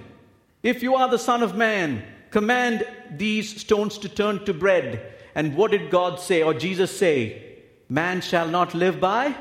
If 0.61 0.83
you 0.83 0.93
are 0.93 1.09
the 1.09 1.17
Son 1.17 1.41
of 1.41 1.55
Man, 1.55 2.03
command 2.29 2.85
these 3.09 3.61
stones 3.61 3.97
to 3.97 4.07
turn 4.07 4.45
to 4.45 4.53
bread. 4.53 5.15
And 5.33 5.55
what 5.55 5.71
did 5.71 5.89
God 5.89 6.19
say, 6.19 6.43
or 6.43 6.53
Jesus 6.53 6.95
say? 6.95 7.63
Man 7.89 8.21
shall 8.21 8.47
not 8.47 8.75
live 8.75 8.99
by 8.99 9.35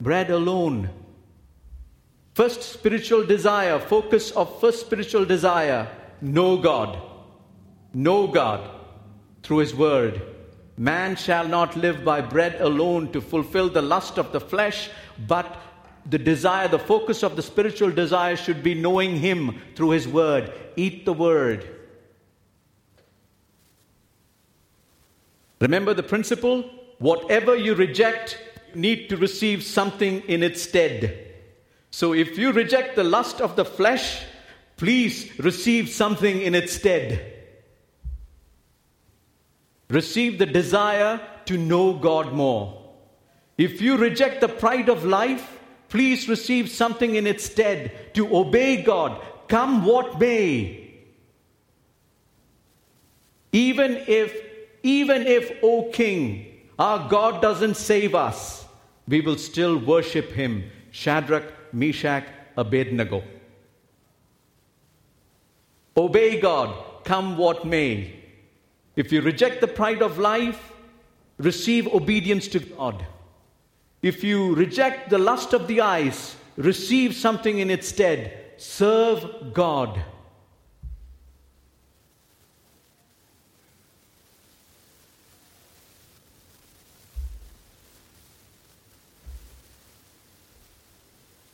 bread 0.00 0.30
alone. 0.30 0.88
First 2.32 2.62
spiritual 2.62 3.26
desire, 3.26 3.78
focus 3.80 4.30
of 4.30 4.58
first 4.58 4.80
spiritual 4.80 5.26
desire 5.26 5.94
know 6.22 6.56
God. 6.56 6.98
Know 7.92 8.28
God 8.28 8.66
through 9.42 9.58
His 9.58 9.74
Word. 9.74 10.22
Man 10.78 11.16
shall 11.16 11.46
not 11.46 11.76
live 11.76 12.02
by 12.02 12.22
bread 12.22 12.62
alone 12.62 13.12
to 13.12 13.20
fulfill 13.20 13.68
the 13.68 13.82
lust 13.82 14.16
of 14.16 14.32
the 14.32 14.40
flesh, 14.40 14.88
but 15.28 15.60
the 16.08 16.18
desire, 16.18 16.68
the 16.68 16.78
focus 16.78 17.22
of 17.22 17.36
the 17.36 17.42
spiritual 17.42 17.90
desire 17.90 18.36
should 18.36 18.62
be 18.62 18.74
knowing 18.74 19.16
Him 19.16 19.60
through 19.74 19.90
His 19.90 20.06
Word. 20.06 20.52
Eat 20.76 21.04
the 21.04 21.12
Word. 21.12 21.68
Remember 25.60 25.94
the 25.94 26.02
principle? 26.02 26.62
Whatever 26.98 27.56
you 27.56 27.74
reject, 27.74 28.38
you 28.74 28.80
need 28.80 29.08
to 29.08 29.16
receive 29.16 29.62
something 29.62 30.20
in 30.22 30.42
its 30.42 30.62
stead. 30.62 31.34
So 31.90 32.12
if 32.12 32.38
you 32.38 32.52
reject 32.52 32.96
the 32.96 33.04
lust 33.04 33.40
of 33.40 33.56
the 33.56 33.64
flesh, 33.64 34.22
please 34.76 35.30
receive 35.38 35.88
something 35.88 36.40
in 36.40 36.54
its 36.54 36.72
stead. 36.72 37.32
Receive 39.88 40.38
the 40.38 40.46
desire 40.46 41.20
to 41.46 41.56
know 41.56 41.94
God 41.94 42.32
more. 42.32 42.82
If 43.56 43.80
you 43.80 43.96
reject 43.96 44.40
the 44.40 44.48
pride 44.48 44.88
of 44.88 45.04
life, 45.04 45.55
Please 45.88 46.28
receive 46.28 46.68
something 46.68 47.14
in 47.14 47.26
its 47.26 47.44
stead 47.44 48.14
to 48.14 48.36
obey 48.36 48.82
God, 48.82 49.20
come 49.48 49.84
what 49.84 50.18
may. 50.18 50.94
Even 53.52 54.02
if, 54.06 54.34
even 54.82 55.26
if, 55.26 55.52
O 55.62 55.90
King, 55.90 56.46
our 56.78 57.08
God 57.08 57.40
doesn't 57.40 57.76
save 57.76 58.14
us, 58.14 58.64
we 59.08 59.20
will 59.20 59.38
still 59.38 59.78
worship 59.78 60.32
Him. 60.32 60.70
Shadrach, 60.90 61.44
Meshach, 61.72 62.24
Abednego. 62.56 63.22
Obey 65.96 66.40
God, 66.40 66.74
come 67.04 67.36
what 67.36 67.64
may. 67.64 68.14
If 68.96 69.12
you 69.12 69.20
reject 69.20 69.60
the 69.60 69.68
pride 69.68 70.02
of 70.02 70.18
life, 70.18 70.72
receive 71.38 71.86
obedience 71.88 72.48
to 72.48 72.60
God. 72.60 73.06
If 74.02 74.22
you 74.22 74.54
reject 74.54 75.10
the 75.10 75.18
lust 75.18 75.52
of 75.52 75.66
the 75.66 75.80
eyes, 75.80 76.36
receive 76.56 77.14
something 77.14 77.58
in 77.58 77.70
its 77.70 77.88
stead. 77.88 78.38
Serve 78.56 79.52
God. 79.52 80.02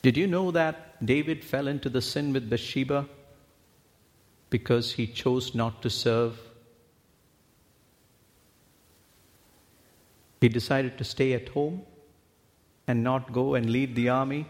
Did 0.01 0.17
you 0.17 0.27
know 0.27 0.51
that 0.51 1.05
David 1.05 1.45
fell 1.45 1.67
into 1.67 1.89
the 1.89 2.01
sin 2.01 2.33
with 2.33 2.49
Bathsheba 2.49 3.07
because 4.49 4.91
he 4.91 5.07
chose 5.07 5.55
not 5.55 5.81
to 5.81 5.89
serve? 5.89 6.37
He 10.41 10.49
decided 10.49 10.97
to 10.97 11.05
stay 11.05 11.31
at 11.31 11.47
home 11.47 11.83
and 12.87 13.03
not 13.03 13.31
go 13.31 13.55
and 13.55 13.69
lead 13.69 13.95
the 13.95 14.09
army 14.09 14.45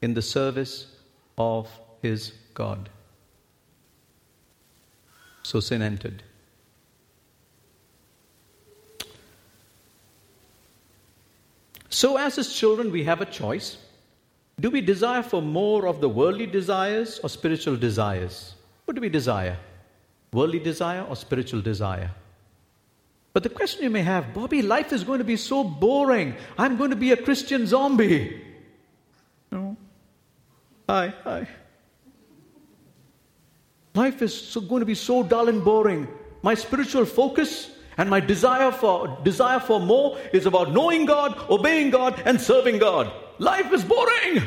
in 0.00 0.14
the 0.14 0.22
service 0.22 0.86
of 1.38 1.68
his 2.02 2.32
God. 2.54 2.88
So 5.42 5.60
sin 5.60 5.82
entered. 5.82 6.22
So, 11.88 12.16
as 12.16 12.36
his 12.36 12.54
children, 12.54 12.90
we 12.90 13.04
have 13.04 13.20
a 13.20 13.26
choice. 13.26 13.76
Do 14.58 14.70
we 14.70 14.80
desire 14.80 15.22
for 15.22 15.42
more 15.42 15.86
of 15.86 16.00
the 16.00 16.08
worldly 16.08 16.46
desires 16.46 17.20
or 17.22 17.28
spiritual 17.28 17.76
desires? 17.76 18.54
What 18.86 18.94
do 18.94 19.00
we 19.00 19.08
desire? 19.08 19.58
Worldly 20.32 20.60
desire 20.60 21.02
or 21.02 21.16
spiritual 21.16 21.60
desire? 21.60 22.10
But 23.32 23.42
the 23.42 23.48
question 23.48 23.82
you 23.82 23.90
may 23.90 24.02
have, 24.02 24.34
Bobby, 24.34 24.62
life 24.62 24.92
is 24.92 25.04
going 25.04 25.18
to 25.18 25.24
be 25.24 25.36
so 25.36 25.64
boring. 25.64 26.34
I'm 26.58 26.76
going 26.76 26.90
to 26.90 26.96
be 26.96 27.12
a 27.12 27.16
Christian 27.16 27.66
zombie. 27.66 28.42
No. 29.50 29.76
Hi, 30.88 31.14
hi. 31.24 31.48
Life 33.94 34.22
is 34.22 34.34
so, 34.34 34.60
going 34.60 34.80
to 34.80 34.86
be 34.86 34.94
so 34.94 35.22
dull 35.22 35.48
and 35.48 35.64
boring. 35.64 36.08
My 36.42 36.54
spiritual 36.54 37.04
focus 37.04 37.70
And 37.98 38.08
my 38.08 38.20
desire 38.20 38.72
for, 38.72 39.18
desire 39.22 39.60
for 39.60 39.78
more 39.78 40.18
is 40.32 40.46
about 40.46 40.72
knowing 40.72 41.04
God, 41.04 41.38
obeying 41.50 41.90
God, 41.90 42.20
and 42.24 42.40
serving 42.40 42.78
God. 42.78 43.12
Life 43.38 43.72
is 43.72 43.84
boring. 43.84 44.42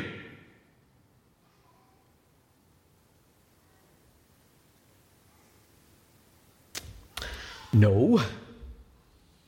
No, 7.72 8.20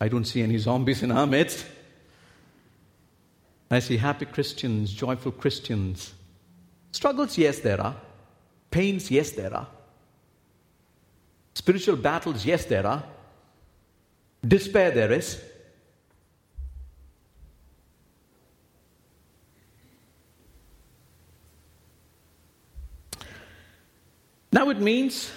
I 0.01 0.09
don't 0.09 0.25
see 0.25 0.43
any 0.43 0.59
zombies 0.59 1.03
in 1.03 1.11
our 1.11 1.27
midst. 1.27 1.67
I 3.71 3.81
see 3.81 3.97
happy 3.97 4.27
Christians, 4.27 4.93
joyful 4.93 5.33
Christians. 5.33 6.15
Struggles, 6.93 7.37
yes, 7.37 7.61
there 7.61 7.81
are. 7.81 7.97
Pains, 8.71 9.11
yes, 9.11 9.33
there 9.33 9.55
are. 9.55 9.67
Spiritual 11.55 11.97
battles, 11.97 12.47
yes, 12.47 12.65
there 12.65 12.87
are. 12.87 13.03
Despair, 14.47 14.93
there 14.93 15.13
is. 15.13 15.43
Now 24.51 24.71
it 24.71 24.81
means 24.81 25.31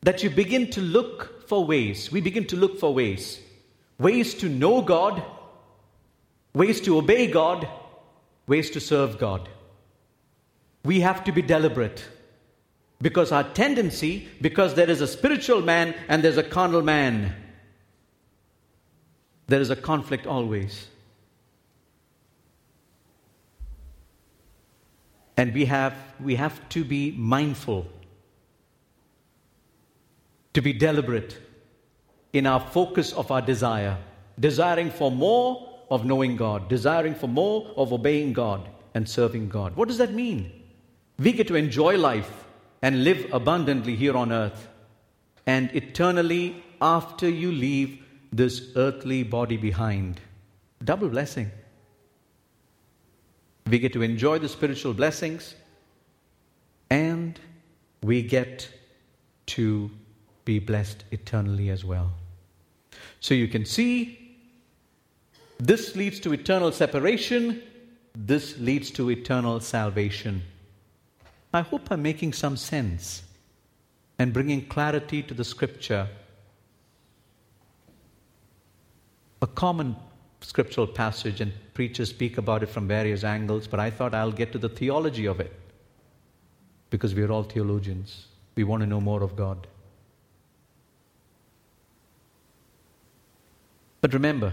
that 0.00 0.22
you 0.22 0.30
begin 0.30 0.70
to 0.70 0.80
look 0.80 1.48
for 1.48 1.66
ways. 1.66 2.10
We 2.10 2.20
begin 2.20 2.46
to 2.46 2.56
look 2.56 2.78
for 2.78 2.94
ways. 2.94 3.40
Ways 3.98 4.34
to 4.34 4.48
know 4.48 4.82
God, 4.82 5.22
ways 6.52 6.80
to 6.82 6.98
obey 6.98 7.26
God, 7.26 7.68
ways 8.46 8.70
to 8.70 8.80
serve 8.80 9.18
God. 9.18 9.48
We 10.84 11.00
have 11.00 11.24
to 11.24 11.32
be 11.32 11.42
deliberate. 11.42 12.04
Because 13.00 13.32
our 13.32 13.44
tendency, 13.44 14.28
because 14.40 14.74
there 14.74 14.88
is 14.88 15.00
a 15.00 15.06
spiritual 15.06 15.62
man 15.62 15.94
and 16.08 16.22
there's 16.22 16.38
a 16.38 16.42
carnal 16.42 16.82
man, 16.82 17.34
there 19.48 19.60
is 19.60 19.70
a 19.70 19.76
conflict 19.76 20.26
always. 20.26 20.88
And 25.36 25.52
we 25.52 25.66
have, 25.66 25.94
we 26.18 26.36
have 26.36 26.66
to 26.70 26.84
be 26.84 27.12
mindful, 27.12 27.86
to 30.54 30.62
be 30.62 30.72
deliberate 30.72 31.45
in 32.36 32.46
our 32.46 32.60
focus 32.60 33.12
of 33.12 33.30
our 33.30 33.42
desire, 33.42 33.96
desiring 34.38 34.90
for 34.90 35.10
more 35.10 35.68
of 35.90 36.04
knowing 36.04 36.36
God, 36.36 36.68
desiring 36.68 37.14
for 37.14 37.28
more 37.28 37.70
of 37.76 37.92
obeying 37.92 38.32
God 38.32 38.68
and 38.94 39.08
serving 39.08 39.48
God. 39.48 39.76
What 39.76 39.88
does 39.88 39.98
that 39.98 40.12
mean? 40.12 40.52
We 41.18 41.32
get 41.32 41.48
to 41.48 41.54
enjoy 41.54 41.96
life 41.96 42.44
and 42.82 43.04
live 43.04 43.32
abundantly 43.32 43.96
here 43.96 44.16
on 44.16 44.32
earth 44.32 44.68
and 45.46 45.70
eternally 45.74 46.62
after 46.80 47.28
you 47.28 47.52
leave 47.52 48.02
this 48.32 48.72
earthly 48.76 49.22
body 49.22 49.56
behind. 49.56 50.20
Double 50.84 51.08
blessing. 51.08 51.50
We 53.68 53.78
get 53.78 53.92
to 53.94 54.02
enjoy 54.02 54.38
the 54.38 54.48
spiritual 54.48 54.94
blessings 54.94 55.54
and 56.90 57.40
we 58.02 58.22
get 58.22 58.68
to 59.46 59.90
be 60.44 60.58
blessed 60.58 61.04
eternally 61.10 61.70
as 61.70 61.84
well. 61.84 62.12
So 63.20 63.34
you 63.34 63.48
can 63.48 63.64
see 63.64 64.36
this 65.58 65.96
leads 65.96 66.20
to 66.20 66.32
eternal 66.32 66.72
separation, 66.72 67.62
this 68.14 68.58
leads 68.58 68.90
to 68.92 69.10
eternal 69.10 69.60
salvation. 69.60 70.42
I 71.52 71.60
hope 71.62 71.90
I'm 71.90 72.02
making 72.02 72.34
some 72.34 72.56
sense 72.56 73.22
and 74.18 74.32
bringing 74.32 74.66
clarity 74.66 75.22
to 75.22 75.34
the 75.34 75.44
scripture. 75.44 76.08
A 79.42 79.46
common 79.46 79.96
scriptural 80.40 80.86
passage, 80.86 81.40
and 81.40 81.52
preachers 81.74 82.10
speak 82.10 82.38
about 82.38 82.62
it 82.62 82.66
from 82.66 82.86
various 82.86 83.24
angles, 83.24 83.66
but 83.66 83.80
I 83.80 83.90
thought 83.90 84.14
I'll 84.14 84.32
get 84.32 84.52
to 84.52 84.58
the 84.58 84.68
theology 84.68 85.26
of 85.26 85.40
it 85.40 85.52
because 86.90 87.14
we're 87.14 87.30
all 87.30 87.42
theologians. 87.42 88.26
We 88.54 88.64
want 88.64 88.82
to 88.82 88.86
know 88.86 89.00
more 89.00 89.22
of 89.22 89.36
God. 89.36 89.66
But 94.06 94.14
remember, 94.14 94.52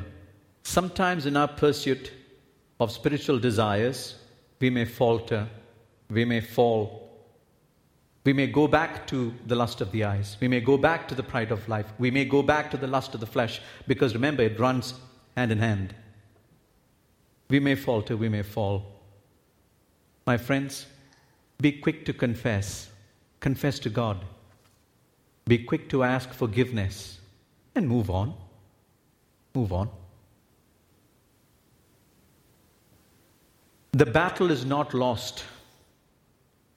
sometimes 0.64 1.28
in 1.28 1.38
our 1.38 1.48
pursuit 1.48 2.12
of 2.80 2.92
spiritual 2.92 3.38
desires, 3.38 4.16
we 4.60 4.72
may 4.72 4.84
falter 4.84 5.48
we 6.10 6.26
may 6.26 6.42
fall. 6.42 7.08
We 8.26 8.34
may 8.34 8.48
go 8.48 8.68
back 8.68 9.06
to 9.10 9.32
the 9.46 9.56
lust 9.56 9.80
of 9.80 9.92
the 9.92 10.06
eyes. 10.06 10.38
We 10.42 10.48
may 10.48 10.60
go 10.60 10.76
back 10.76 11.08
to 11.10 11.14
the 11.14 11.22
pride 11.22 11.52
of 11.52 11.70
life. 11.70 11.86
We 12.00 12.10
may 12.10 12.26
go 12.26 12.42
back 12.42 12.72
to 12.72 12.78
the 12.78 12.88
lust 12.88 13.14
of 13.14 13.20
the 13.20 13.28
flesh 13.28 13.62
because 13.86 14.16
remember, 14.16 14.42
it 14.42 14.60
runs 14.60 14.96
hand 15.38 15.52
in 15.52 15.60
hand. 15.60 15.94
We 17.48 17.60
may 17.60 17.76
falter, 17.76 18.18
we 18.18 18.30
may 18.30 18.42
fall. 18.42 18.88
My 20.26 20.38
friends, 20.38 20.88
be 21.62 21.74
quick 21.74 22.08
to 22.08 22.14
confess. 22.14 22.90
Confess 23.40 23.78
to 23.82 23.92
God. 23.92 24.26
Be 25.46 25.60
quick 25.60 25.90
to 25.90 26.02
ask 26.02 26.34
forgiveness 26.34 27.20
and 27.76 27.88
move 27.88 28.10
on. 28.10 28.34
Move 29.56 29.72
on. 29.72 29.90
The 33.92 34.06
battle 34.06 34.50
is 34.50 34.66
not 34.66 34.94
lost. 34.94 35.44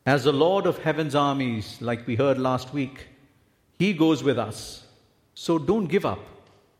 As 0.04 0.24
the 0.24 0.32
Lord 0.32 0.66
of 0.66 0.78
heaven's 0.78 1.14
armies, 1.14 1.78
like 1.80 2.06
we 2.06 2.14
heard 2.14 2.38
last 2.38 2.74
week, 2.74 3.06
He 3.78 3.92
goes 3.94 4.22
with 4.22 4.38
us. 4.38 4.84
So 5.34 5.58
don't 5.58 5.86
give 5.86 6.04
up. 6.04 6.20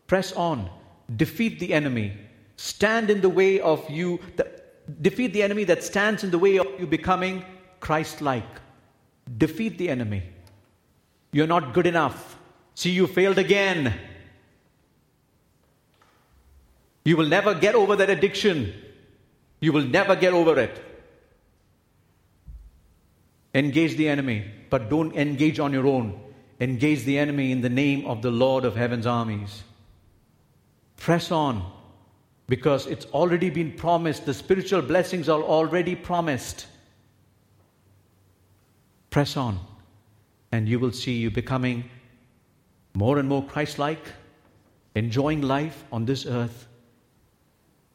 Press 0.05 0.31
on. 0.33 0.69
Defeat 1.15 1.59
the 1.59 1.73
enemy. 1.73 2.13
Stand 2.57 3.09
in 3.09 3.21
the 3.21 3.29
way 3.29 3.59
of 3.59 3.89
you. 3.89 4.19
defeat 5.01 5.33
the 5.33 5.43
enemy 5.43 5.63
that 5.65 5.83
stands 5.83 6.23
in 6.23 6.31
the 6.31 6.39
way 6.39 6.57
of 6.57 6.67
you 6.79 6.87
becoming 6.87 7.43
Christ 7.79 8.21
like. 8.21 8.61
Defeat 9.37 9.77
the 9.77 9.89
enemy. 9.89 10.23
You're 11.33 11.47
not 11.47 11.73
good 11.73 11.87
enough. 11.87 12.37
See, 12.75 12.91
you 12.91 13.07
failed 13.07 13.37
again. 13.37 13.93
You 17.07 17.15
will 17.15 17.27
never 17.27 17.53
get 17.53 17.73
over 17.73 17.95
that 17.95 18.09
addiction. 18.09 18.73
You 19.61 19.71
will 19.71 19.85
never 19.85 20.13
get 20.13 20.33
over 20.33 20.59
it. 20.59 20.77
Engage 23.55 23.95
the 23.95 24.09
enemy, 24.09 24.51
but 24.69 24.89
don't 24.89 25.15
engage 25.15 25.57
on 25.57 25.71
your 25.71 25.87
own. 25.87 26.19
Engage 26.59 27.05
the 27.05 27.17
enemy 27.17 27.53
in 27.53 27.61
the 27.61 27.69
name 27.69 28.05
of 28.07 28.21
the 28.21 28.29
Lord 28.29 28.65
of 28.65 28.75
heaven's 28.75 29.05
armies. 29.05 29.63
Press 30.97 31.31
on 31.31 31.71
because 32.47 32.87
it's 32.87 33.05
already 33.05 33.49
been 33.51 33.71
promised. 33.71 34.25
The 34.25 34.33
spiritual 34.33 34.81
blessings 34.81 35.29
are 35.29 35.41
already 35.41 35.95
promised. 35.95 36.65
Press 39.11 39.37
on, 39.37 39.61
and 40.51 40.67
you 40.67 40.77
will 40.77 40.91
see 40.91 41.13
you 41.13 41.31
becoming 41.31 41.89
more 42.93 43.17
and 43.17 43.29
more 43.29 43.45
Christ 43.45 43.79
like, 43.79 44.05
enjoying 44.93 45.41
life 45.41 45.85
on 45.89 46.03
this 46.03 46.25
earth, 46.25 46.66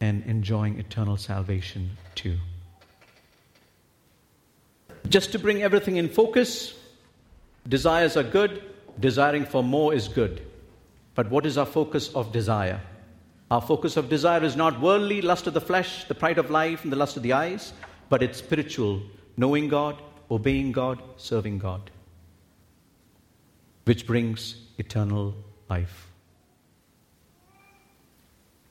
and 0.03 0.25
enjoying 0.27 0.81
eternal 0.81 1.17
salvation 1.17 1.97
too. 2.17 2.37
Just 5.09 5.31
to 5.31 5.39
bring 5.39 5.63
everything 5.63 5.97
in 5.97 6.09
focus, 6.09 6.75
desires 7.69 8.17
are 8.17 8.25
good, 8.25 8.65
desiring 8.99 9.45
for 9.45 9.63
more 9.63 9.95
is 9.95 10.09
good. 10.09 10.43
But 11.15 11.31
what 11.31 11.47
is 11.47 11.57
our 11.57 11.67
focus 11.67 12.13
of 12.17 12.33
desire? 12.33 12.81
Our 13.49 13.61
focus 13.61 13.97
of 13.97 14.09
desire 14.09 14.43
is 14.43 14.57
not 14.57 14.81
worldly, 14.81 15.23
lust 15.23 15.47
of 15.47 15.55
the 15.55 15.61
flesh, 15.61 16.05
the 16.09 16.17
pride 16.17 16.39
of 16.39 16.51
life, 16.51 16.83
and 16.83 16.93
the 16.93 16.97
lust 16.97 17.17
of 17.17 17.23
the 17.23 17.35
eyes, 17.35 17.73
but 18.09 18.25
it's 18.25 18.39
spiritual, 18.39 19.03
knowing 19.37 19.69
God, 19.69 20.03
obeying 20.33 20.73
God, 20.73 21.01
serving 21.17 21.59
God, 21.59 21.93
which 23.85 24.05
brings 24.05 24.57
eternal 24.79 25.37
life. 25.71 26.12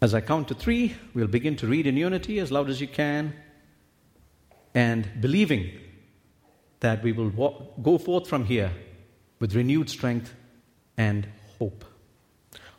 As 0.02 0.16
I 0.16 0.22
count 0.22 0.48
to 0.48 0.56
three, 0.56 0.96
we'll 1.14 1.28
begin 1.28 1.56
to 1.58 1.68
read 1.68 1.86
in 1.86 1.96
unity 1.96 2.40
as 2.40 2.52
loud 2.52 2.72
as 2.72 2.82
you 2.82 2.88
can 2.88 3.36
and 4.74 5.08
believing 5.22 5.70
that 6.80 7.04
we 7.04 7.12
will 7.12 7.30
walk, 7.30 7.84
go 7.84 8.00
forth 8.00 8.28
from 8.28 8.46
here 8.46 8.72
with 9.40 9.54
renewed 9.54 9.92
strength 9.92 10.34
and 10.98 11.28
hope. 11.60 11.86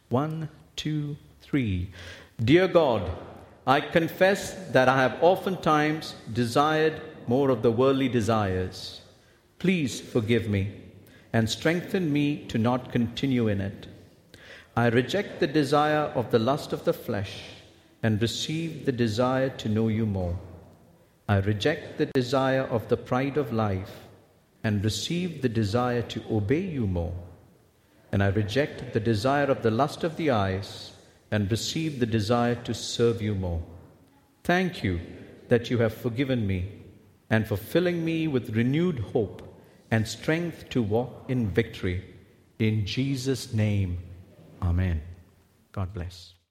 One, 0.08 0.48
two, 0.74 1.16
three. 1.40 1.92
Dear 2.42 2.66
God, 2.66 3.08
I 3.68 3.80
confess 3.80 4.54
that 4.72 4.88
I 4.88 4.96
have 4.96 5.22
oftentimes 5.22 6.16
desired 6.32 7.00
more 7.28 7.50
of 7.50 7.62
the 7.62 7.70
worldly 7.70 8.08
desires. 8.08 9.00
Please 9.61 10.00
forgive 10.00 10.48
me 10.48 10.72
and 11.32 11.48
strengthen 11.48 12.12
me 12.12 12.44
to 12.48 12.58
not 12.58 12.90
continue 12.90 13.46
in 13.46 13.61
it. 13.61 13.87
I 14.76 14.87
reject 14.88 15.40
the 15.40 15.46
desire 15.46 16.11
of 16.14 16.30
the 16.30 16.38
lust 16.38 16.72
of 16.72 16.85
the 16.85 16.92
flesh 16.92 17.42
and 18.02 18.20
receive 18.20 18.87
the 18.87 18.92
desire 18.92 19.50
to 19.50 19.68
know 19.68 19.88
you 19.88 20.06
more. 20.06 20.38
I 21.28 21.37
reject 21.38 21.98
the 21.98 22.06
desire 22.06 22.62
of 22.62 22.88
the 22.88 22.96
pride 22.96 23.37
of 23.37 23.52
life 23.52 24.08
and 24.64 24.85
receive 24.85 25.42
the 25.42 25.48
desire 25.48 26.02
to 26.02 26.22
obey 26.30 26.61
you 26.61 26.87
more. 26.87 27.12
and 28.12 28.22
I 28.22 28.28
reject 28.28 28.92
the 28.92 29.00
desire 29.00 29.46
of 29.46 29.62
the 29.62 29.70
lust 29.70 30.04
of 30.04 30.16
the 30.16 30.30
eyes 30.30 30.92
and 31.30 31.50
receive 31.50 31.98
the 31.98 32.06
desire 32.06 32.54
to 32.56 32.74
serve 32.74 33.22
you 33.22 33.35
more. 33.35 33.62
Thank 34.44 34.85
you 34.85 35.00
that 35.48 35.70
you 35.70 35.78
have 35.78 35.94
forgiven 35.94 36.46
me 36.46 36.68
and 37.30 37.46
for 37.46 37.56
filling 37.56 38.04
me 38.04 38.28
with 38.28 38.54
renewed 38.54 38.98
hope 38.98 39.42
and 39.90 40.06
strength 40.06 40.68
to 40.70 40.82
walk 40.82 41.24
in 41.28 41.48
victory. 41.48 42.04
In 42.58 42.85
Jesus' 42.85 43.54
name, 43.54 43.98
Amen. 44.62 45.03
God 45.72 45.92
bless. 45.92 46.41